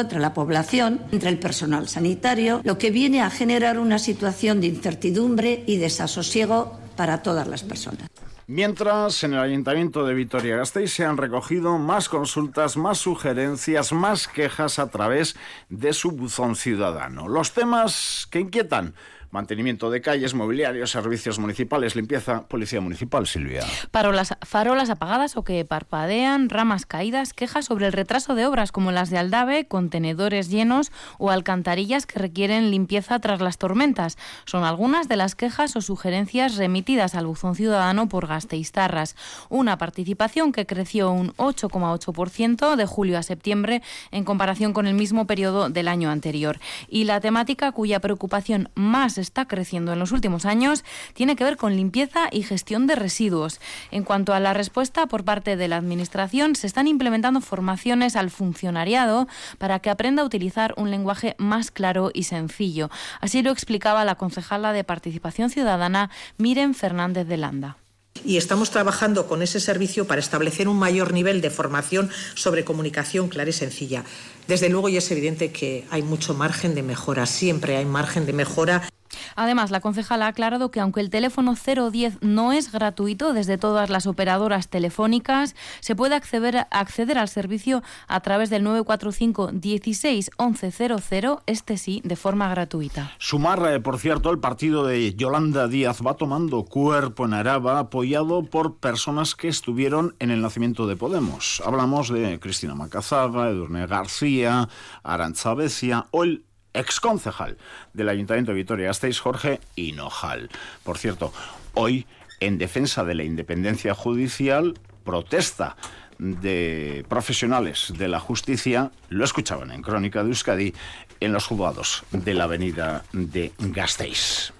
entre 0.00 0.20
la 0.20 0.34
población, 0.34 1.00
entre 1.12 1.30
el 1.30 1.38
personal 1.38 1.88
sanitario, 1.88 2.60
lo 2.64 2.78
que 2.78 2.90
viene 2.90 3.22
a 3.22 3.30
generar 3.30 3.78
una 3.78 3.98
situación 3.98 4.60
de 4.60 4.68
incertidumbre 4.68 5.64
y 5.66 5.76
desasosiego 5.76 6.78
para 6.96 7.22
todas 7.22 7.46
las 7.46 7.62
personas. 7.62 8.08
Mientras, 8.48 9.22
en 9.24 9.34
el 9.34 9.38
Ayuntamiento 9.38 10.04
de 10.04 10.14
Vitoria-Gasteiz 10.14 10.92
se 10.92 11.04
han 11.04 11.16
recogido 11.16 11.78
más 11.78 12.08
consultas, 12.08 12.76
más 12.76 12.98
sugerencias, 12.98 13.92
más 13.92 14.28
quejas 14.28 14.78
a 14.78 14.88
través 14.88 15.36
de 15.70 15.92
su 15.92 16.10
buzón 16.10 16.56
ciudadano. 16.56 17.28
Los 17.28 17.52
temas 17.52 18.26
que 18.30 18.40
inquietan 18.40 18.94
mantenimiento 19.32 19.90
de 19.90 20.02
calles, 20.02 20.34
mobiliario, 20.34 20.86
servicios 20.86 21.38
municipales, 21.38 21.96
limpieza, 21.96 22.46
policía 22.48 22.82
municipal, 22.82 23.26
Silvia. 23.26 23.64
Parolas, 23.90 24.36
farolas 24.42 24.90
apagadas 24.90 25.38
o 25.38 25.42
que 25.42 25.64
parpadean, 25.64 26.50
ramas 26.50 26.84
caídas, 26.84 27.32
quejas 27.32 27.64
sobre 27.64 27.86
el 27.86 27.94
retraso 27.94 28.34
de 28.34 28.44
obras 28.44 28.72
como 28.72 28.92
las 28.92 29.08
de 29.08 29.16
Aldave, 29.16 29.66
contenedores 29.66 30.50
llenos 30.50 30.92
o 31.18 31.30
alcantarillas 31.30 32.04
que 32.04 32.18
requieren 32.18 32.70
limpieza 32.70 33.18
tras 33.20 33.40
las 33.40 33.56
tormentas. 33.56 34.18
Son 34.44 34.64
algunas 34.64 35.08
de 35.08 35.16
las 35.16 35.34
quejas 35.34 35.76
o 35.76 35.80
sugerencias 35.80 36.56
remitidas 36.56 37.14
al 37.14 37.26
buzón 37.26 37.54
ciudadano 37.54 38.10
por 38.10 38.26
Gasteiztarras. 38.26 39.16
Una 39.48 39.78
participación 39.78 40.52
que 40.52 40.66
creció 40.66 41.10
un 41.10 41.32
8,8% 41.36 42.76
de 42.76 42.84
julio 42.84 43.16
a 43.16 43.22
septiembre 43.22 43.80
en 44.10 44.24
comparación 44.24 44.74
con 44.74 44.86
el 44.86 44.94
mismo 44.94 45.26
periodo 45.26 45.70
del 45.70 45.88
año 45.88 46.10
anterior. 46.10 46.60
Y 46.86 47.04
la 47.04 47.20
temática 47.20 47.72
cuya 47.72 48.00
preocupación 48.00 48.68
más 48.74 49.21
está 49.22 49.46
creciendo 49.46 49.92
en 49.92 49.98
los 49.98 50.12
últimos 50.12 50.44
años 50.44 50.84
tiene 51.14 51.36
que 51.36 51.44
ver 51.44 51.56
con 51.56 51.76
limpieza 51.76 52.28
y 52.30 52.42
gestión 52.42 52.86
de 52.86 52.94
residuos. 52.94 53.60
En 53.90 54.04
cuanto 54.04 54.34
a 54.34 54.40
la 54.40 54.54
respuesta 54.54 55.06
por 55.06 55.24
parte 55.24 55.56
de 55.56 55.68
la 55.68 55.76
Administración, 55.76 56.56
se 56.56 56.66
están 56.66 56.86
implementando 56.86 57.40
formaciones 57.40 58.16
al 58.16 58.30
funcionariado 58.30 59.28
para 59.58 59.78
que 59.78 59.90
aprenda 59.90 60.22
a 60.22 60.26
utilizar 60.26 60.74
un 60.76 60.90
lenguaje 60.90 61.34
más 61.38 61.70
claro 61.70 62.10
y 62.12 62.24
sencillo. 62.24 62.90
Así 63.20 63.42
lo 63.42 63.50
explicaba 63.50 64.04
la 64.04 64.16
concejala 64.16 64.72
de 64.72 64.84
Participación 64.84 65.50
Ciudadana, 65.50 66.10
Miren 66.38 66.74
Fernández 66.74 67.26
de 67.26 67.36
Landa 67.36 67.76
y 68.24 68.36
estamos 68.36 68.70
trabajando 68.70 69.26
con 69.26 69.42
ese 69.42 69.60
servicio 69.60 70.06
para 70.06 70.20
establecer 70.20 70.68
un 70.68 70.78
mayor 70.78 71.12
nivel 71.12 71.40
de 71.40 71.50
formación 71.50 72.10
sobre 72.34 72.64
comunicación 72.64 73.28
clara 73.28 73.50
y 73.50 73.52
sencilla. 73.52 74.04
Desde 74.46 74.68
luego, 74.68 74.88
y 74.88 74.96
es 74.96 75.10
evidente 75.10 75.52
que 75.52 75.84
hay 75.90 76.02
mucho 76.02 76.34
margen 76.34 76.74
de 76.74 76.82
mejora, 76.82 77.26
siempre 77.26 77.76
hay 77.76 77.84
margen 77.84 78.26
de 78.26 78.32
mejora. 78.32 78.88
Además, 79.36 79.70
la 79.70 79.80
concejala 79.80 80.26
ha 80.26 80.28
aclarado 80.28 80.70
que 80.70 80.80
aunque 80.80 81.00
el 81.00 81.10
teléfono 81.10 81.54
010 81.54 82.18
no 82.20 82.52
es 82.52 82.72
gratuito 82.72 83.32
desde 83.32 83.58
todas 83.58 83.90
las 83.90 84.06
operadoras 84.06 84.68
telefónicas, 84.68 85.54
se 85.80 85.94
puede 85.94 86.14
acceder, 86.14 86.66
acceder 86.70 87.18
al 87.18 87.28
servicio 87.28 87.82
a 88.08 88.20
través 88.20 88.50
del 88.50 88.62
945 88.62 89.50
16 89.52 90.30
1100, 90.38 91.38
este 91.46 91.76
sí, 91.76 92.00
de 92.04 92.16
forma 92.16 92.48
gratuita. 92.48 93.12
Sumar, 93.18 93.62
eh, 93.72 93.80
por 93.80 93.98
cierto, 93.98 94.30
el 94.30 94.38
partido 94.38 94.86
de 94.86 95.14
Yolanda 95.14 95.68
Díaz 95.68 96.00
va 96.06 96.14
tomando 96.14 96.64
cuerpo 96.64 97.24
en 97.24 97.34
Araba, 97.34 97.78
apoyado 97.78 98.44
por 98.44 98.76
personas 98.76 99.34
que 99.34 99.48
estuvieron 99.48 100.14
en 100.18 100.30
el 100.30 100.42
nacimiento 100.42 100.86
de 100.86 100.96
Podemos. 100.96 101.62
Hablamos 101.64 102.08
de 102.08 102.38
Cristina 102.40 102.74
Macazaga, 102.74 103.48
Edurne 103.48 103.86
García, 103.86 104.68
Arancha 105.02 105.54
Becia 105.54 106.06
o 106.10 106.24
el 106.24 106.44
exconcejal 106.74 107.56
del 107.92 108.08
Ayuntamiento 108.08 108.52
de 108.52 108.56
Vitoria-Gasteiz, 108.58 109.18
Jorge 109.18 109.60
Hinojal. 109.76 110.50
Por 110.82 110.98
cierto, 110.98 111.32
hoy, 111.74 112.06
en 112.40 112.58
defensa 112.58 113.04
de 113.04 113.14
la 113.14 113.24
independencia 113.24 113.94
judicial, 113.94 114.74
protesta 115.04 115.76
de 116.18 117.04
profesionales 117.08 117.92
de 117.96 118.08
la 118.08 118.20
justicia, 118.20 118.92
lo 119.08 119.24
escuchaban 119.24 119.70
en 119.70 119.82
Crónica 119.82 120.22
de 120.22 120.28
Euskadi, 120.28 120.74
en 121.20 121.32
los 121.32 121.46
juzgados 121.46 122.04
de 122.12 122.34
la 122.34 122.44
avenida 122.44 123.04
de 123.12 123.52
Gasteiz. 123.58 124.52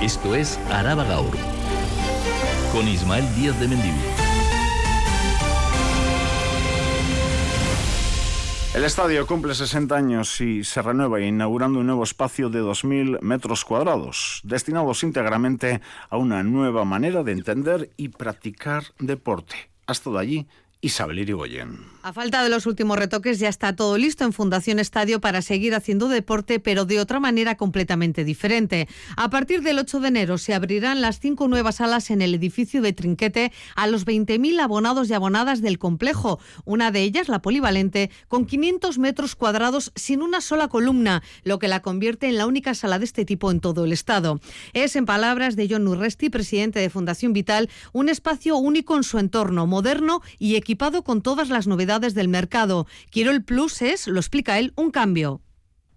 Esto 0.00 0.34
es 0.34 0.58
Araba 0.70 1.04
Gaur, 1.04 1.36
con 2.72 2.88
Ismael 2.88 3.24
Díaz 3.36 3.58
de 3.60 3.68
Mendivil. 3.68 4.21
El 8.74 8.84
estadio 8.84 9.26
cumple 9.26 9.54
60 9.54 9.94
años 9.94 10.40
y 10.40 10.64
se 10.64 10.80
renueva 10.80 11.20
inaugurando 11.20 11.80
un 11.80 11.86
nuevo 11.86 12.04
espacio 12.04 12.48
de 12.48 12.62
2.000 12.62 13.20
metros 13.20 13.66
cuadrados, 13.66 14.40
destinados 14.44 15.02
íntegramente 15.02 15.82
a 16.08 16.16
una 16.16 16.42
nueva 16.42 16.86
manera 16.86 17.22
de 17.22 17.32
entender 17.32 17.90
y 17.98 18.08
practicar 18.08 18.84
deporte. 18.98 19.56
Ha 19.86 19.92
estado 19.92 20.16
allí 20.16 20.48
Isabel 20.80 21.18
Irigoyen. 21.18 21.91
A 22.04 22.12
falta 22.12 22.42
de 22.42 22.48
los 22.48 22.66
últimos 22.66 22.98
retoques 22.98 23.38
ya 23.38 23.48
está 23.48 23.76
todo 23.76 23.96
listo 23.96 24.24
en 24.24 24.32
Fundación 24.32 24.80
Estadio 24.80 25.20
para 25.20 25.40
seguir 25.40 25.72
haciendo 25.72 26.08
deporte, 26.08 26.58
pero 26.58 26.84
de 26.84 26.98
otra 26.98 27.20
manera 27.20 27.56
completamente 27.56 28.24
diferente. 28.24 28.88
A 29.16 29.30
partir 29.30 29.62
del 29.62 29.78
8 29.78 30.00
de 30.00 30.08
enero 30.08 30.36
se 30.36 30.52
abrirán 30.52 31.00
las 31.00 31.20
cinco 31.20 31.46
nuevas 31.46 31.76
salas 31.76 32.10
en 32.10 32.20
el 32.20 32.34
edificio 32.34 32.82
de 32.82 32.92
Trinquete 32.92 33.52
a 33.76 33.86
los 33.86 34.04
20.000 34.04 34.60
abonados 34.60 35.08
y 35.10 35.14
abonadas 35.14 35.62
del 35.62 35.78
complejo. 35.78 36.40
Una 36.64 36.90
de 36.90 37.04
ellas, 37.04 37.28
la 37.28 37.40
polivalente, 37.40 38.10
con 38.26 38.46
500 38.46 38.98
metros 38.98 39.36
cuadrados 39.36 39.92
sin 39.94 40.22
una 40.22 40.40
sola 40.40 40.66
columna, 40.66 41.22
lo 41.44 41.60
que 41.60 41.68
la 41.68 41.82
convierte 41.82 42.26
en 42.26 42.36
la 42.36 42.48
única 42.48 42.74
sala 42.74 42.98
de 42.98 43.04
este 43.04 43.24
tipo 43.24 43.52
en 43.52 43.60
todo 43.60 43.84
el 43.84 43.92
estado. 43.92 44.40
Es, 44.72 44.96
en 44.96 45.06
palabras 45.06 45.54
de 45.54 45.68
John 45.70 45.86
Urresti, 45.86 46.30
presidente 46.30 46.80
de 46.80 46.90
Fundación 46.90 47.32
Vital, 47.32 47.70
un 47.92 48.08
espacio 48.08 48.56
único 48.56 48.96
en 48.96 49.04
su 49.04 49.20
entorno, 49.20 49.68
moderno 49.68 50.20
y 50.40 50.56
equipado 50.56 51.04
con 51.04 51.22
todas 51.22 51.48
las 51.48 51.68
novedades 51.68 51.91
del 52.00 52.28
mercado. 52.28 52.86
Quiero 53.10 53.30
el 53.30 53.44
Plus 53.44 53.82
es, 53.82 54.06
lo 54.06 54.18
explica 54.18 54.58
él, 54.58 54.72
un 54.76 54.90
cambio 54.90 55.40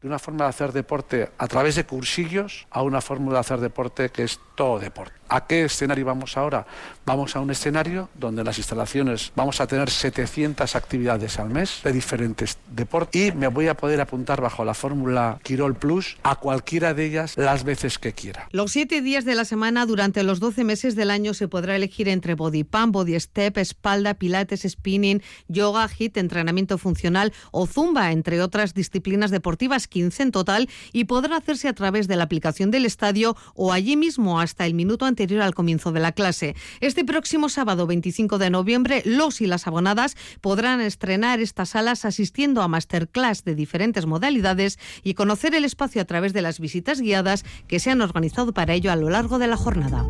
de 0.05 0.09
una 0.09 0.19
forma 0.19 0.43
de 0.43 0.49
hacer 0.49 0.71
deporte 0.71 1.31
a 1.35 1.47
través 1.47 1.73
de 1.73 1.83
cursillos 1.83 2.67
a 2.69 2.83
una 2.83 3.01
forma 3.01 3.33
de 3.33 3.39
hacer 3.39 3.59
deporte 3.59 4.09
que 4.09 4.23
es 4.23 4.39
todo 4.53 4.77
deporte. 4.77 5.15
¿A 5.27 5.47
qué 5.47 5.65
escenario 5.65 6.05
vamos 6.05 6.37
ahora? 6.37 6.67
Vamos 7.03 7.35
a 7.35 7.39
un 7.39 7.49
escenario 7.49 8.09
donde 8.13 8.43
las 8.43 8.59
instalaciones 8.59 9.31
vamos 9.35 9.59
a 9.59 9.65
tener 9.65 9.89
700 9.89 10.75
actividades 10.75 11.39
al 11.39 11.49
mes 11.49 11.81
de 11.83 11.91
diferentes 11.91 12.59
deportes 12.69 13.29
y 13.29 13.31
me 13.31 13.47
voy 13.47 13.67
a 13.67 13.75
poder 13.75 14.01
apuntar 14.01 14.39
bajo 14.39 14.63
la 14.63 14.75
fórmula 14.75 15.39
Quirol 15.41 15.75
Plus 15.75 16.17
a 16.21 16.35
cualquiera 16.35 16.93
de 16.93 17.05
ellas 17.05 17.37
las 17.37 17.63
veces 17.63 17.97
que 17.97 18.13
quiera. 18.13 18.47
Los 18.51 18.71
siete 18.71 19.01
días 19.01 19.25
de 19.25 19.33
la 19.33 19.45
semana 19.45 19.87
durante 19.87 20.21
los 20.21 20.39
12 20.39 20.63
meses 20.63 20.95
del 20.95 21.09
año 21.09 21.33
se 21.33 21.47
podrá 21.47 21.75
elegir 21.75 22.07
entre 22.07 22.35
body 22.35 22.63
pump, 22.63 22.93
body 22.93 23.19
step, 23.19 23.57
espalda, 23.57 24.13
pilates, 24.13 24.61
spinning, 24.61 25.23
yoga, 25.47 25.87
hit, 25.87 26.17
entrenamiento 26.17 26.77
funcional 26.77 27.33
o 27.51 27.65
zumba, 27.65 28.11
entre 28.11 28.41
otras 28.41 28.75
disciplinas 28.75 29.31
deportivas, 29.31 29.87
15 29.87 30.23
en 30.23 30.31
total, 30.31 30.69
y 30.93 31.05
podrá 31.05 31.37
hacerse 31.37 31.67
a 31.67 31.73
través 31.73 32.07
de 32.07 32.15
la 32.15 32.25
aplicación 32.25 32.69
del 32.69 32.85
estadio 32.85 33.35
o 33.55 33.73
allí 33.73 33.95
mismo 33.95 34.39
hasta 34.39 34.67
el 34.67 34.75
minuto 34.75 35.05
anterior 35.05 35.14
al 35.15 35.55
comienzo 35.55 35.91
de 35.91 35.99
la 35.99 36.11
clase. 36.11 36.55
Este 36.81 37.05
próximo 37.05 37.49
sábado 37.49 37.87
25 37.87 38.37
de 38.37 38.49
noviembre, 38.49 39.01
los 39.05 39.41
y 39.41 39.47
las 39.47 39.67
abonadas 39.67 40.15
podrán 40.41 40.81
estrenar 40.81 41.39
estas 41.39 41.69
salas 41.69 42.05
asistiendo 42.05 42.61
a 42.61 42.67
masterclass 42.67 43.43
de 43.43 43.55
diferentes 43.55 44.05
modalidades 44.05 44.77
y 45.03 45.13
conocer 45.13 45.55
el 45.55 45.65
espacio 45.65 46.01
a 46.01 46.05
través 46.05 46.33
de 46.33 46.41
las 46.41 46.59
visitas 46.59 47.01
guiadas 47.01 47.45
que 47.67 47.79
se 47.79 47.91
han 47.91 48.01
organizado 48.01 48.53
para 48.53 48.73
ello 48.73 48.91
a 48.91 48.95
lo 48.95 49.09
largo 49.09 49.39
de 49.39 49.47
la 49.47 49.57
jornada. 49.57 50.05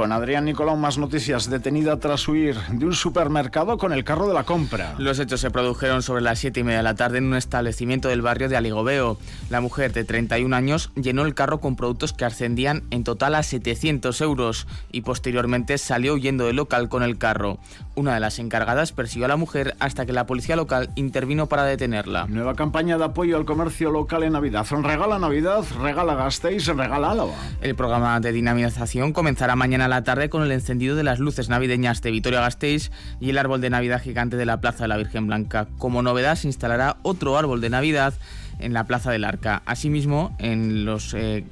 Con 0.00 0.12
Adrián 0.12 0.46
Nicolau, 0.46 0.78
más 0.78 0.96
noticias. 0.96 1.50
Detenida 1.50 1.98
tras 1.98 2.26
huir 2.26 2.56
de 2.70 2.86
un 2.86 2.94
supermercado 2.94 3.76
con 3.76 3.92
el 3.92 4.02
carro 4.02 4.26
de 4.26 4.32
la 4.32 4.44
compra. 4.44 4.94
Los 4.96 5.18
hechos 5.18 5.42
se 5.42 5.50
produjeron 5.50 6.00
sobre 6.00 6.22
las 6.22 6.38
7 6.38 6.60
y 6.60 6.64
media 6.64 6.78
de 6.78 6.84
la 6.84 6.94
tarde 6.94 7.18
en 7.18 7.26
un 7.26 7.34
establecimiento 7.34 8.08
del 8.08 8.22
barrio 8.22 8.48
de 8.48 8.56
Aligobeo. 8.56 9.18
La 9.50 9.60
mujer 9.60 9.92
de 9.92 10.04
31 10.04 10.56
años 10.56 10.90
llenó 10.94 11.26
el 11.26 11.34
carro 11.34 11.60
con 11.60 11.76
productos 11.76 12.14
que 12.14 12.24
ascendían 12.24 12.82
en 12.90 13.04
total 13.04 13.34
a 13.34 13.42
700 13.42 14.18
euros 14.22 14.66
y 14.90 15.02
posteriormente 15.02 15.76
salió 15.76 16.14
huyendo 16.14 16.46
del 16.46 16.56
local 16.56 16.88
con 16.88 17.02
el 17.02 17.18
carro. 17.18 17.58
Una 17.94 18.14
de 18.14 18.20
las 18.20 18.38
encargadas 18.38 18.92
persiguió 18.92 19.26
a 19.26 19.28
la 19.28 19.36
mujer 19.36 19.76
hasta 19.80 20.06
que 20.06 20.14
la 20.14 20.24
policía 20.24 20.56
local 20.56 20.88
intervino 20.94 21.44
para 21.44 21.64
detenerla. 21.64 22.24
Nueva 22.26 22.54
campaña 22.54 22.96
de 22.96 23.04
apoyo 23.04 23.36
al 23.36 23.44
comercio 23.44 23.90
local 23.90 24.22
en 24.22 24.32
Navidad. 24.32 24.66
Regala 24.70 25.18
Navidad, 25.18 25.62
regala 25.78 26.14
Gasteiz, 26.14 26.68
regala 26.68 27.10
Álava. 27.10 27.34
El 27.60 27.74
programa 27.74 28.18
de 28.20 28.32
dinamización 28.32 29.12
comenzará 29.12 29.56
mañana 29.56 29.89
la 29.90 30.04
tarde 30.04 30.30
con 30.30 30.42
el 30.42 30.52
encendido 30.52 30.96
de 30.96 31.02
las 31.02 31.18
luces 31.18 31.48
navideñas 31.48 32.00
de 32.00 32.10
Vitoria-Gasteiz 32.10 32.90
y 33.20 33.30
el 33.30 33.38
árbol 33.38 33.60
de 33.60 33.70
Navidad 33.70 34.00
gigante 34.00 34.36
de 34.36 34.46
la 34.46 34.60
Plaza 34.60 34.84
de 34.84 34.88
la 34.88 34.96
Virgen 34.96 35.26
Blanca. 35.26 35.68
Como 35.78 36.02
novedad 36.02 36.36
se 36.36 36.46
instalará 36.46 36.96
otro 37.02 37.36
árbol 37.36 37.60
de 37.60 37.70
Navidad 37.70 38.14
en 38.58 38.72
la 38.72 38.84
Plaza 38.84 39.10
del 39.10 39.24
Arca. 39.24 39.62
Asimismo, 39.66 40.34
en 40.38 40.84
los 40.84 41.12
eh, 41.14 41.44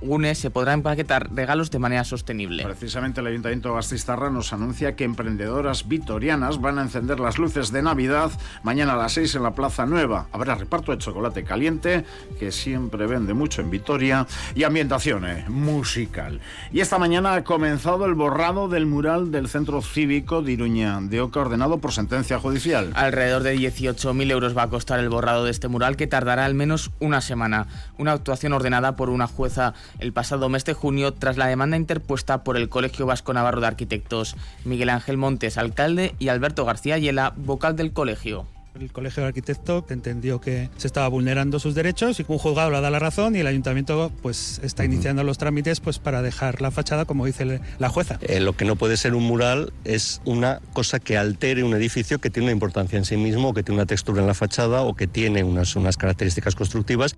UNES 0.00 0.38
se 0.38 0.50
podrá 0.50 0.72
empaquetar 0.72 1.32
regalos 1.34 1.70
de 1.70 1.78
manera 1.78 2.04
sostenible. 2.04 2.62
Precisamente 2.64 3.20
el 3.20 3.26
Ayuntamiento 3.26 3.68
de 3.68 3.74
Bastistarra 3.76 4.30
nos 4.30 4.52
anuncia 4.52 4.96
que 4.96 5.04
emprendedoras 5.04 5.88
vitorianas 5.88 6.60
van 6.60 6.78
a 6.78 6.82
encender 6.82 7.20
las 7.20 7.38
luces 7.38 7.72
de 7.72 7.82
Navidad 7.82 8.30
mañana 8.62 8.94
a 8.94 8.96
las 8.96 9.12
6 9.12 9.34
en 9.36 9.42
la 9.42 9.54
Plaza 9.54 9.86
Nueva. 9.86 10.26
Habrá 10.32 10.54
reparto 10.54 10.92
de 10.92 10.98
chocolate 10.98 11.44
caliente, 11.44 12.04
que 12.38 12.52
siempre 12.52 13.06
vende 13.06 13.34
mucho 13.34 13.60
en 13.60 13.70
Vitoria, 13.70 14.26
y 14.54 14.64
ambientación 14.64 15.24
eh, 15.24 15.44
musical. 15.48 16.40
Y 16.72 16.80
esta 16.80 16.98
mañana 16.98 17.34
ha 17.34 17.44
comenzado 17.44 18.06
el 18.06 18.14
borrado 18.14 18.68
del 18.68 18.86
mural 18.86 19.30
del 19.30 19.48
Centro 19.48 19.82
Cívico 19.82 20.42
de 20.42 20.52
Iruña 20.52 21.00
de 21.00 21.20
Oca, 21.20 21.40
ordenado 21.40 21.78
por 21.78 21.92
sentencia 21.92 22.38
judicial. 22.38 22.92
Alrededor 22.94 23.42
de 23.42 23.56
18.000 23.56 24.30
euros 24.30 24.56
va 24.56 24.64
a 24.64 24.68
costar 24.68 25.00
el 25.00 25.08
borrado 25.08 25.44
de 25.44 25.50
este 25.50 25.68
mural, 25.68 25.96
que 25.96 26.06
tardará 26.06 26.44
al 26.44 26.54
menos 26.54 26.90
una 27.00 27.20
semana. 27.20 27.66
Una 27.98 28.12
actuación 28.12 28.52
ordenada 28.52 28.96
por 28.96 29.10
una 29.10 29.26
jueza 29.26 29.74
el 29.98 30.12
pasado 30.12 30.48
mes 30.48 30.64
de 30.64 30.74
junio 30.74 31.12
tras 31.12 31.36
la 31.36 31.46
demanda 31.46 31.76
interpuesta 31.76 32.44
por 32.44 32.56
el 32.56 32.68
Colegio 32.68 33.06
Vasco 33.06 33.32
Navarro 33.32 33.60
de 33.60 33.66
Arquitectos. 33.66 34.36
Miguel 34.64 34.90
Ángel 34.90 35.16
Montes, 35.16 35.58
alcalde, 35.58 36.14
y 36.18 36.28
Alberto 36.28 36.64
García 36.64 36.98
Yela, 36.98 37.32
vocal 37.36 37.76
del 37.76 37.92
colegio. 37.92 38.46
El 38.80 38.90
Colegio 38.90 39.22
de 39.22 39.28
Arquitectos 39.28 39.84
entendió 39.90 40.40
que 40.40 40.68
se 40.76 40.88
estaba 40.88 41.06
vulnerando 41.06 41.60
sus 41.60 41.76
derechos 41.76 42.18
y 42.18 42.24
un 42.26 42.38
juzgado 42.38 42.72
le 42.72 42.80
da 42.80 42.90
la 42.90 42.98
razón 42.98 43.36
y 43.36 43.38
el 43.38 43.46
ayuntamiento 43.46 44.10
pues 44.20 44.60
está 44.64 44.84
iniciando 44.84 45.22
los 45.22 45.38
trámites 45.38 45.78
pues 45.78 46.00
para 46.00 46.22
dejar 46.22 46.60
la 46.60 46.72
fachada 46.72 47.04
como 47.04 47.24
dice 47.24 47.60
la 47.78 47.88
jueza. 47.88 48.18
Eh, 48.20 48.40
lo 48.40 48.54
que 48.54 48.64
no 48.64 48.74
puede 48.74 48.96
ser 48.96 49.14
un 49.14 49.22
mural 49.22 49.72
es 49.84 50.20
una 50.24 50.60
cosa 50.72 50.98
que 50.98 51.16
altere 51.16 51.62
un 51.62 51.72
edificio 51.74 52.18
que 52.18 52.30
tiene 52.30 52.46
una 52.46 52.52
importancia 52.52 52.98
en 52.98 53.04
sí 53.04 53.16
mismo, 53.16 53.50
o 53.50 53.54
que 53.54 53.62
tiene 53.62 53.80
una 53.80 53.86
textura 53.86 54.20
en 54.20 54.26
la 54.26 54.34
fachada 54.34 54.82
o 54.82 54.94
que 54.94 55.06
tiene 55.06 55.44
unas, 55.44 55.76
unas 55.76 55.96
características 55.96 56.56
constructivas. 56.56 57.14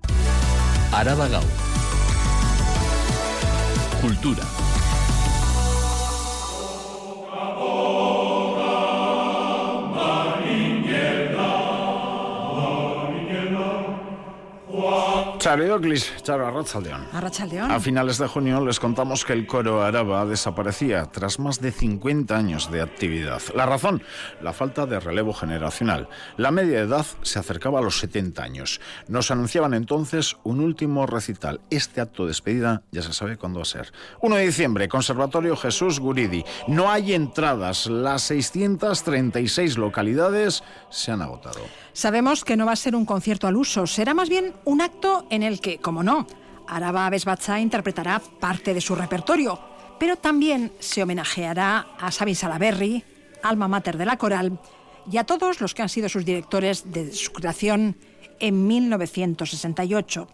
Araba 0.91 1.27
Cultura. 4.01 4.66
Charo 16.23 16.45
Arrachaldeón. 16.45 17.07
Arrachaldeón. 17.13 17.71
A 17.71 17.79
finales 17.79 18.17
de 18.17 18.27
junio 18.27 18.59
les 18.65 18.81
contamos 18.81 19.23
que 19.23 19.31
el 19.31 19.47
coro 19.47 19.81
Araba 19.81 20.25
desaparecía 20.25 21.05
tras 21.05 21.39
más 21.39 21.61
de 21.61 21.71
50 21.71 22.35
años 22.35 22.69
de 22.69 22.81
actividad. 22.81 23.41
La 23.55 23.65
razón, 23.65 24.03
la 24.41 24.51
falta 24.51 24.85
de 24.85 24.99
relevo 24.99 25.33
generacional. 25.33 26.09
La 26.35 26.51
media 26.51 26.79
edad 26.79 27.05
se 27.21 27.39
acercaba 27.39 27.79
a 27.79 27.81
los 27.81 27.97
70 27.99 28.43
años. 28.43 28.81
Nos 29.07 29.31
anunciaban 29.31 29.73
entonces 29.73 30.35
un 30.43 30.59
último 30.59 31.05
recital. 31.05 31.61
Este 31.69 32.01
acto 32.01 32.23
de 32.23 32.29
despedida 32.29 32.83
ya 32.91 33.01
se 33.01 33.13
sabe 33.13 33.37
cuándo 33.37 33.59
va 33.59 33.63
a 33.63 33.65
ser. 33.65 33.93
1 34.21 34.35
de 34.35 34.45
diciembre, 34.45 34.89
Conservatorio 34.89 35.55
Jesús 35.55 36.01
Guridi. 36.01 36.43
No 36.67 36.91
hay 36.91 37.13
entradas. 37.13 37.87
Las 37.87 38.23
636 38.23 39.77
localidades 39.77 40.63
se 40.89 41.13
han 41.13 41.21
agotado. 41.21 41.61
Sabemos 41.97 42.45
que 42.45 42.55
no 42.55 42.67
va 42.67 42.73
a 42.73 42.75
ser 42.75 42.95
un 42.95 43.05
concierto 43.07 43.47
al 43.47 43.55
uso, 43.55 43.87
será 43.87 44.13
más 44.13 44.29
bien 44.29 44.53
un 44.65 44.81
acto 44.81 45.25
en 45.31 45.41
el 45.41 45.59
que, 45.59 45.79
como 45.79 46.03
no, 46.03 46.27
Araba 46.67 47.09
Besbacha 47.09 47.59
interpretará 47.59 48.21
parte 48.39 48.75
de 48.75 48.81
su 48.81 48.93
repertorio, 48.93 49.59
pero 49.97 50.15
también 50.15 50.71
se 50.77 51.01
homenajeará 51.01 51.87
a 51.99 52.11
Sabin 52.11 52.35
Salaberry, 52.35 53.03
alma 53.41 53.67
mater 53.67 53.97
de 53.97 54.05
la 54.05 54.15
coral, 54.15 54.59
y 55.11 55.17
a 55.17 55.23
todos 55.23 55.59
los 55.59 55.73
que 55.73 55.81
han 55.81 55.89
sido 55.89 56.07
sus 56.07 56.23
directores 56.23 56.91
de 56.91 57.11
su 57.13 57.33
creación 57.33 57.97
en 58.39 58.67
1968. 58.67 60.27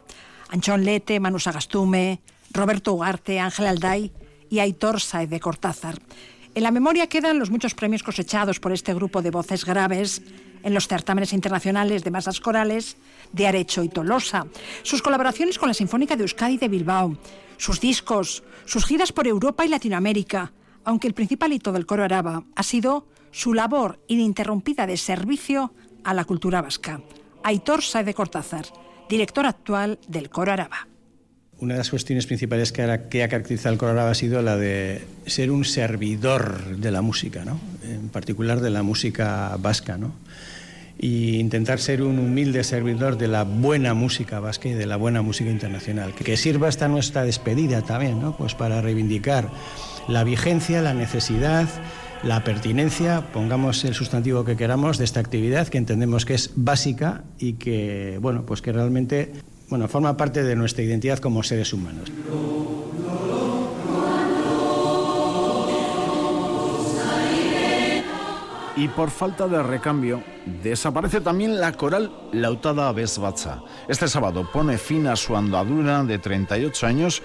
Anchón 0.50 0.84
Lete, 0.84 1.22
Manu 1.22 1.40
Sagastume, 1.40 2.20
Roberto 2.52 2.92
Ugarte, 2.92 3.40
Ángel 3.40 3.68
Alday 3.68 4.12
y 4.50 4.60
Aitor 4.60 5.00
Saez 5.00 5.30
de 5.30 5.40
Cortázar. 5.40 5.98
En 6.56 6.64
la 6.64 6.72
memoria 6.72 7.08
quedan 7.08 7.40
los 7.40 7.52
muchos 7.52 7.74
premios 7.74 8.04
cosechados 8.04 8.60
por 8.60 8.74
este 8.74 8.94
grupo 8.94 9.22
de 9.22 9.32
voces 9.32 9.64
graves 9.64 10.22
en 10.64 10.74
los 10.74 10.88
certámenes 10.88 11.34
internacionales 11.34 12.04
de 12.04 12.12
masas 12.12 12.40
corales 12.40 12.98
de 13.32 13.48
Arecho 13.48 13.84
y 13.84 13.90
Tolosa, 13.90 14.48
sus 14.82 15.02
colaboraciones 15.02 15.60
con 15.60 15.68
la 15.68 15.74
Sinfónica 15.74 16.16
de 16.16 16.24
Euskadi 16.24 16.58
de 16.58 16.70
Bilbao, 16.70 17.18
sus 17.58 17.80
discos, 17.80 18.44
sus 18.66 18.86
giras 18.86 19.12
por 19.12 19.28
Europa 19.28 19.66
y 19.66 19.70
Latinoamérica, 19.70 20.54
aunque 20.84 21.08
el 21.08 21.14
principal 21.14 21.54
hito 21.54 21.72
del 21.72 21.86
coro 21.86 22.04
araba 22.04 22.44
ha 22.56 22.64
sido 22.64 23.08
su 23.32 23.54
labor 23.54 24.00
ininterrumpida 24.08 24.88
de 24.88 24.98
servicio 24.98 25.74
a 26.04 26.14
la 26.14 26.26
cultura 26.26 26.62
vasca. 26.62 27.02
Aitor 27.44 27.82
Saez 27.82 28.06
de 28.06 28.14
Cortázar, 28.14 28.66
director 29.10 29.46
actual 29.46 30.00
del 30.08 30.30
coro 30.30 30.52
araba. 30.52 30.88
Una 31.64 31.76
de 31.76 31.78
las 31.78 31.92
cuestiones 31.92 32.26
principales 32.26 32.74
que, 32.74 32.82
ha, 32.82 33.30
caracterizado 33.30 33.72
el 33.72 33.80
coro 33.80 33.98
ha 34.02 34.14
sido 34.16 34.42
la 34.42 34.58
de 34.58 35.02
ser 35.26 35.50
un 35.50 35.64
servidor 35.64 36.76
de 36.76 36.92
la 36.92 37.02
música, 37.02 37.46
¿no? 37.46 37.58
en 37.90 38.10
particular 38.10 38.60
de 38.60 38.70
la 38.70 38.84
música 38.84 39.56
vasca. 39.58 39.98
¿no? 39.98 40.14
y 41.00 41.38
intentar 41.38 41.80
ser 41.80 42.02
un 42.02 42.20
humilde 42.20 42.66
servidor 42.66 43.18
de 43.18 43.30
la 43.30 43.44
buena 43.44 43.94
música 43.94 44.42
vasca 44.42 44.68
y 44.68 44.74
de 44.74 44.86
la 44.86 44.98
buena 44.98 45.22
música 45.22 45.50
internacional. 45.50 46.14
Que 46.14 46.36
sirva 46.36 46.68
esta 46.68 46.90
nuestra 46.90 47.24
despedida 47.24 47.82
también, 47.82 48.20
¿no? 48.20 48.36
Pues 48.36 48.56
para 48.56 48.82
reivindicar 48.82 49.50
la 50.10 50.26
vigencia, 50.26 50.82
la 50.82 50.94
necesidad, 50.94 51.70
la 52.24 52.44
pertinencia, 52.44 53.32
pongamos 53.32 53.86
el 53.86 53.94
sustantivo 53.94 54.44
que 54.44 54.58
queramos, 54.58 54.98
de 54.98 55.06
esta 55.06 55.22
actividad 55.22 55.70
que 55.70 55.78
entendemos 55.78 56.26
que 56.26 56.34
es 56.34 56.52
básica 56.56 57.24
y 57.40 57.54
que, 57.54 58.20
bueno, 58.22 58.46
pues 58.46 58.62
que 58.62 58.74
realmente 58.74 59.32
bueno, 59.74 59.88
forma 59.88 60.16
parte 60.16 60.44
de 60.44 60.56
nuestra 60.56 60.84
identidad 60.84 61.18
como 61.18 61.42
seres 61.42 61.74
humanos. 61.74 62.08
Y 68.76 68.88
por 68.90 69.10
falta 69.10 69.48
de 69.48 69.64
recambio, 69.64 70.22
desaparece 70.62 71.22
también 71.22 71.60
la 71.60 71.72
coral 71.72 72.12
Lautada 72.34 72.92
Besbatza. 72.92 73.64
Este 73.88 74.08
sábado 74.08 74.48
pone 74.54 74.78
fin 74.78 75.08
a 75.08 75.16
su 75.16 75.36
andadura 75.36 76.04
de 76.04 76.20
38 76.20 76.86
años. 76.86 77.24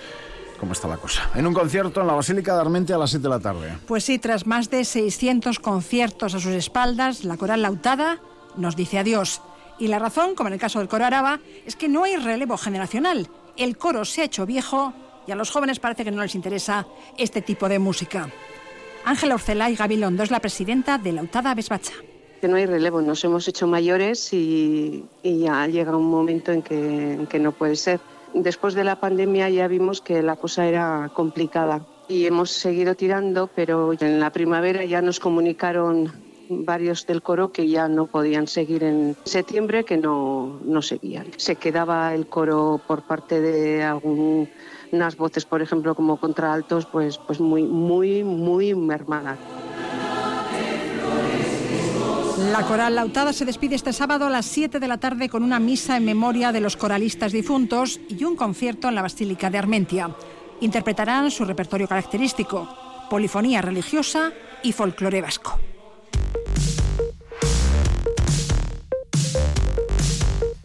¿Cómo 0.59 0.73
está 0.73 0.89
la 0.89 0.97
cosa? 0.97 1.29
En 1.35 1.47
un 1.47 1.53
concierto 1.53 2.01
en 2.01 2.07
la 2.07 2.15
Basílica 2.15 2.55
de 2.55 2.63
Armente 2.63 2.95
a 2.95 2.99
las 2.99 3.11
7 3.11 3.23
de 3.25 3.29
la 3.29 3.41
tarde. 3.41 3.77
Pues 3.87 4.05
sí, 4.05 4.19
tras 4.19 4.47
más 4.47 4.71
de 4.71 4.87
600 4.87 5.59
conciertos 5.59 6.35
a 6.35 6.41
sus 6.41 6.53
espaldas, 6.53 7.25
la 7.25 7.37
coral 7.37 7.61
Lautada 7.61 8.21
nos 8.57 8.75
dice 8.75 8.99
adiós. 8.99 9.43
Y 9.79 9.89
la 9.89 9.99
razón, 9.99 10.35
como 10.35 10.49
en 10.49 10.55
el 10.55 10.61
caso 10.61 10.79
del 10.79 10.89
coro 10.89 11.05
Araba, 11.05 11.41
es 11.65 11.77
que 11.77 11.89
no 11.89 12.05
hay 12.05 12.17
relevo 12.17 12.57
generacional. 12.57 13.29
El 13.57 13.77
coro 13.77 14.05
se 14.05 14.23
ha 14.23 14.25
hecho 14.25 14.47
viejo 14.47 14.93
y 15.27 15.33
a 15.33 15.37
los 15.37 15.51
jóvenes 15.51 15.79
parece 15.79 16.05
que 16.05 16.11
no 16.11 16.23
les 16.23 16.35
interesa 16.35 16.87
este 17.17 17.43
tipo 17.43 17.69
de 17.69 17.79
música. 17.79 18.29
Ángela 19.05 19.35
Orcelay 19.35 19.77
Gabilondo 19.77 20.23
es 20.23 20.31
la 20.31 20.41
presidenta 20.41 20.99
de 20.99 21.13
la 21.13 21.23
UTADA 21.23 21.55
Besbacha. 21.55 21.93
Que 22.41 22.49
no 22.49 22.57
hay 22.57 22.67
relevo, 22.67 23.01
nos 23.03 23.23
hemos 23.25 23.47
hecho 23.49 23.67
mayores 23.67 24.33
y, 24.33 25.05
ya 25.23 25.67
llega 25.67 25.97
un 25.97 26.11
momento 26.11 26.53
en 26.53 26.63
que, 26.63 27.13
en 27.15 27.27
que 27.27 27.39
no 27.39 27.53
puede 27.53 27.77
ser. 27.77 28.01
Después 28.35 28.75
de 28.75 28.85
la 28.85 29.01
pandemia 29.01 29.49
ya 29.49 29.67
vimos 29.69 30.01
que 30.01 30.23
la 30.23 30.37
cosa 30.37 30.67
era 30.67 31.11
complicada 31.15 31.87
y 32.09 32.27
hemos 32.27 32.51
seguido 32.51 32.95
tirando, 32.95 33.49
pero 33.55 33.93
en 33.99 34.21
la 34.21 34.31
primavera 34.31 34.85
ya 34.85 35.03
nos 35.03 35.21
comunicaron 35.21 36.13
varios 36.49 37.07
del 37.07 37.23
coro 37.23 37.53
que 37.53 37.69
ya 37.69 37.89
no 37.89 38.07
podían 38.07 38.47
seguir 38.47 38.85
en 38.85 39.17
septiembre, 39.25 39.85
que 39.85 39.97
no, 39.97 40.61
no 40.65 40.83
seguían. 40.83 41.27
Se 41.37 41.57
quedaba 41.57 42.15
el 42.15 42.27
coro 42.27 42.81
por 42.87 43.03
parte 43.03 43.41
de 43.41 43.83
algún 43.83 44.49
unas 44.93 45.17
voces, 45.17 45.45
por 45.45 45.63
ejemplo, 45.63 45.95
como 45.95 46.19
contraaltos, 46.19 46.87
pues, 46.87 47.19
pues 47.19 47.41
muy, 47.41 47.63
muy, 47.63 48.25
muy 48.25 48.75
mermadas. 48.75 49.39
La 52.53 52.63
coral 52.63 52.95
Lautada 52.95 53.33
se 53.33 53.45
despide 53.45 53.75
este 53.75 53.93
sábado 53.93 54.27
a 54.27 54.31
las 54.31 54.47
7 54.47 54.79
de 54.79 54.89
la 54.89 54.99
tarde 54.99 55.29
con 55.29 55.43
una 55.43 55.59
misa 55.59 55.97
en 55.97 56.05
memoria 56.05 56.53
de 56.53 56.61
los 56.61 56.77
coralistas 56.77 57.33
difuntos 57.33 58.01
y 58.09 58.25
un 58.25 58.37
concierto 58.37 58.89
en 58.89 58.95
la 58.95 59.03
Basílica 59.03 59.51
de 59.51 59.59
Armentia. 59.59 60.15
Interpretarán 60.61 61.31
su 61.31 61.45
repertorio 61.45 61.89
característico, 61.89 62.69
polifonía 63.11 63.61
religiosa 63.61 64.33
y 64.63 64.73
folclore 64.73 65.21
vasco. 65.21 65.59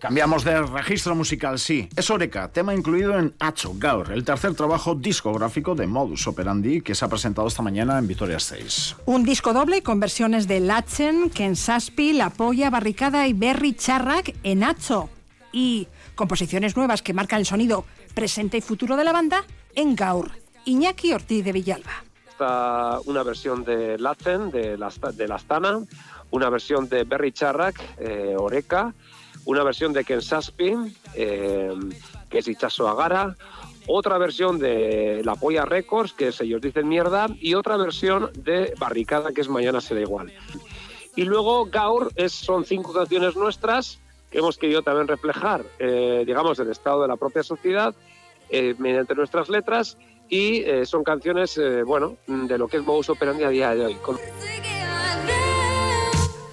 Cambiamos 0.03 0.43
de 0.43 0.61
registro 0.63 1.15
musical, 1.15 1.57
sí. 1.57 1.87
Es 1.95 2.09
Oreca, 2.09 2.49
tema 2.49 2.75
incluido 2.75 3.17
en 3.17 3.33
Acho 3.39 3.71
Gaur, 3.77 4.11
el 4.11 4.25
tercer 4.25 4.53
trabajo 4.53 4.95
discográfico 4.95 5.75
de 5.75 5.87
Modus 5.87 6.27
Operandi 6.27 6.81
que 6.81 6.93
se 6.93 7.05
ha 7.05 7.07
presentado 7.07 7.47
esta 7.47 7.61
mañana 7.61 7.97
en 7.97 8.05
Vitoria 8.05 8.37
6. 8.37 8.97
Un 9.05 9.23
disco 9.23 9.53
doble 9.53 9.81
con 9.81 10.01
versiones 10.01 10.45
de 10.45 10.59
Lachen, 10.59 11.29
Ken 11.29 11.55
Saspi, 11.55 12.11
La 12.11 12.31
Polla, 12.31 12.69
Barricada 12.69 13.29
y 13.29 13.31
Berry 13.31 13.75
Charrak 13.75 14.35
en 14.43 14.65
Acho. 14.65 15.09
Y 15.53 15.87
composiciones 16.15 16.75
nuevas 16.75 17.01
que 17.01 17.13
marcan 17.13 17.39
el 17.39 17.45
sonido 17.45 17.85
presente 18.13 18.57
y 18.57 18.61
futuro 18.61 18.97
de 18.97 19.05
la 19.05 19.13
banda 19.13 19.45
en 19.73 19.95
Gaur. 19.95 20.31
Iñaki 20.65 21.13
Ortiz 21.13 21.45
de 21.45 21.53
Villalba. 21.53 22.03
Está 22.27 22.99
una 23.05 23.23
versión 23.23 23.63
de 23.63 23.97
Lachen, 23.97 24.51
de 24.51 24.77
la, 24.77 24.91
de 25.13 25.27
la 25.29 25.35
Astana, 25.35 25.79
una 26.31 26.49
versión 26.49 26.89
de 26.89 27.05
Berry 27.05 27.31
Charrak, 27.31 27.81
eh, 27.99 28.35
Oreca 28.37 28.93
una 29.45 29.63
versión 29.63 29.93
de 29.93 30.03
Ken 30.03 30.21
Saspin, 30.21 30.95
eh, 31.15 31.73
que 32.29 32.39
es 32.39 32.47
Ichazo 32.47 32.87
Agara, 32.87 33.35
otra 33.87 34.17
versión 34.17 34.59
de 34.59 35.21
La 35.23 35.35
Polla 35.35 35.65
Records, 35.65 36.13
que 36.13 36.29
es 36.29 36.41
Ellos 36.41 36.61
Dicen 36.61 36.87
Mierda, 36.87 37.27
y 37.39 37.53
otra 37.53 37.77
versión 37.77 38.31
de 38.35 38.73
Barricada, 38.77 39.31
que 39.33 39.41
es 39.41 39.49
Mañana 39.49 39.81
Será 39.81 40.01
Igual. 40.01 40.31
Y 41.15 41.23
luego 41.23 41.65
Gaur 41.65 42.11
es, 42.15 42.31
son 42.31 42.65
cinco 42.65 42.93
canciones 42.93 43.35
nuestras 43.35 43.99
que 44.31 44.39
hemos 44.39 44.57
querido 44.57 44.81
también 44.81 45.07
reflejar, 45.07 45.63
eh, 45.77 46.23
digamos, 46.25 46.57
el 46.57 46.71
estado 46.71 47.03
de 47.03 47.07
la 47.07 47.17
propia 47.17 47.43
sociedad 47.43 47.93
eh, 48.49 48.73
mediante 48.79 49.13
nuestras 49.13 49.49
letras 49.49 49.97
y 50.29 50.63
son 50.85 51.03
canciones, 51.03 51.59
bueno, 51.85 52.17
de 52.25 52.57
lo 52.57 52.67
que 52.67 52.77
es 52.77 52.83
modus 52.83 53.09
operandi 53.09 53.43
a 53.43 53.49
día 53.49 53.75
de 53.75 53.85
hoy. 53.85 53.97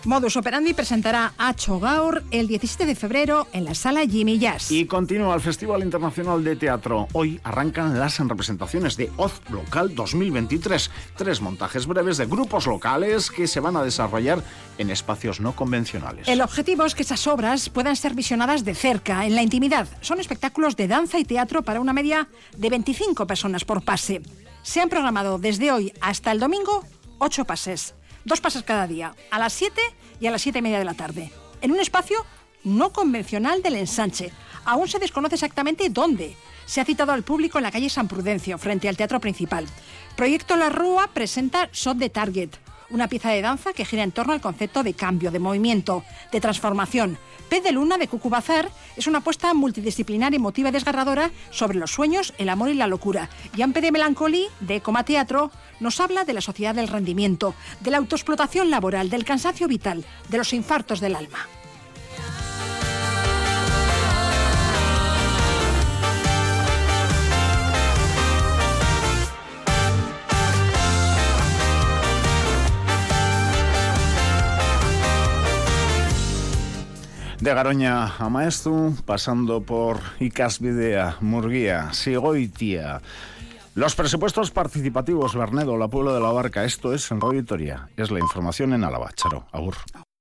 Modus 0.05 0.37
Operandi 0.37 0.73
presentará 0.73 1.35
a 1.37 1.55
Chogaur 1.55 2.23
el 2.31 2.49
17 2.49 2.87
de 2.87 2.95
febrero 2.95 3.47
en 3.53 3.67
la 3.67 3.75
sala 3.75 4.07
Jimmy 4.07 4.39
Jazz. 4.39 4.71
Y 4.71 4.87
continúa 4.87 5.35
el 5.35 5.43
Festival 5.43 5.83
Internacional 5.83 6.43
de 6.43 6.57
Teatro. 6.57 7.07
Hoy 7.13 7.39
arrancan 7.45 7.99
las 7.99 8.19
representaciones 8.19 8.97
de 8.97 9.13
Oz 9.19 9.43
Local 9.51 9.95
2023. 9.95 10.91
Tres 11.17 11.43
montajes 11.43 11.87
breves 11.87 12.17
de 12.17 12.25
grupos 12.25 12.67
locales 12.67 13.31
que 13.31 13.47
se 13.47 13.61
van 13.61 13.77
a 13.77 13.83
desarrollar 13.83 14.43
en 14.79 14.91
espacios 14.91 15.39
no 15.39 15.55
convencionales. 15.55 16.27
El 16.29 16.41
objetivo 16.41 16.87
es 16.87 16.95
que 16.95 17.03
esas 17.03 17.27
obras 17.27 17.69
puedan 17.69 17.95
ser 17.95 18.15
visionadas 18.15 18.65
de 18.65 18.75
cerca, 18.75 19.27
en 19.27 19.35
la 19.35 19.43
intimidad. 19.43 19.87
Son 20.01 20.19
espectáculos 20.19 20.77
de 20.77 20.89
danza 20.89 21.19
y 21.19 21.25
teatro 21.25 21.63
para 21.63 21.81
una 21.81 21.93
media 21.93 22.29
de 22.57 22.71
25 22.71 23.27
personas 23.27 23.67
por 23.67 23.83
pase. 23.83 24.23
Se 24.63 24.81
han 24.81 24.89
programado 24.89 25.39
desde 25.39 25.73
hoy 25.73 25.93
hasta 26.01 26.33
el 26.33 26.41
domingo 26.41 26.85
ocho 27.19 27.45
pases. 27.45 27.95
Dos 28.31 28.41
pases 28.41 28.63
cada 28.63 28.87
día, 28.87 29.17
a 29.33 29.41
las 29.41 29.53
7 29.55 29.81
y 30.21 30.29
a 30.29 30.31
las 30.31 30.43
7 30.43 30.61
y 30.61 30.63
media 30.63 30.79
de 30.79 30.85
la 30.85 30.95
tarde, 30.95 31.33
en 31.63 31.73
un 31.73 31.81
espacio 31.81 32.25
no 32.63 32.93
convencional 32.93 33.61
del 33.61 33.75
ensanche. 33.75 34.31
Aún 34.65 34.87
se 34.87 35.01
desconoce 35.01 35.35
exactamente 35.35 35.89
dónde. 35.91 36.37
Se 36.65 36.81
ha 36.81 36.85
citado 36.85 37.11
al 37.11 37.25
público 37.25 37.59
en 37.59 37.65
la 37.65 37.73
calle 37.73 37.91
San 37.91 38.07
Prudencio, 38.07 38.57
frente 38.57 38.89
al 38.89 38.97
teatro 38.97 39.19
principal. 39.19 39.67
Proyecto 40.17 40.55
La 40.55 40.69
Rúa 40.69 41.09
presenta 41.13 41.71
Shot 41.73 41.97
de 41.97 42.09
Target, 42.09 42.51
una 42.91 43.09
pieza 43.09 43.31
de 43.31 43.43
danza 43.43 43.73
que 43.73 43.85
gira 43.85 44.03
en 44.03 44.13
torno 44.13 44.33
al 44.33 44.41
concepto 44.41 44.83
de 44.83 44.95
cambio, 44.95 45.31
de 45.31 45.39
movimiento, 45.39 46.05
de 46.33 46.41
transformación. 46.41 47.19
Pez 47.49 47.63
de 47.65 47.73
Luna 47.73 47.99
de 47.99 48.09
Cucubazar 48.09 48.71
es 48.97 49.07
una 49.07 49.19
apuesta 49.19 49.53
multidisciplinar, 49.55 50.35
emotiva 50.35 50.69
y 50.69 50.73
desgarradora 50.73 51.31
sobre 51.51 51.79
los 51.79 51.91
sueños, 51.91 52.33
el 52.39 52.49
amor 52.49 52.71
y 52.71 52.75
la 52.75 52.87
locura. 52.87 53.29
Ampe 53.61 53.81
de 53.81 53.93
Melancolí 53.93 54.47
de 54.61 54.81
Coma 54.81 55.05
Teatro 55.05 55.51
nos 55.81 56.01
habla 56.01 56.25
de 56.25 56.33
la 56.33 56.41
sociedad 56.41 56.75
del 56.75 56.89
rendimiento, 56.89 57.55
de 57.81 57.91
la 57.91 57.99
autoexplotación 57.99 58.71
laboral, 58.71 59.11
del 59.11 59.25
cansancio 59.25 59.69
vital, 59.69 60.05
de 60.29 60.39
los 60.39 60.53
infartos 60.53 61.01
del 61.01 61.17
alma. 61.17 61.49
De 77.41 77.55
Garoña 77.55 78.17
a 78.19 78.29
Maestu, 78.29 78.95
pasando 79.07 79.63
por 79.63 79.99
Icasvidea, 80.21 81.17
Murguía, 81.21 81.91
Sigoitia. 81.95 83.01
Los 83.75 83.95
presupuestos 83.95 84.51
participativos, 84.51 85.35
Bernedo, 85.35 85.79
la 85.79 85.89
Puebla 85.89 86.13
de 86.13 86.21
la 86.21 86.33
Barca, 86.33 86.65
esto 86.65 86.93
es 86.93 87.11
en 87.11 87.19
Radio 87.19 87.41
Vitoria. 87.41 87.89
Es 87.97 88.11
la 88.11 88.19
información 88.19 88.75
en 88.75 88.85
Álava. 88.85 89.11
Charo, 89.15 89.47
agur. 89.53 89.77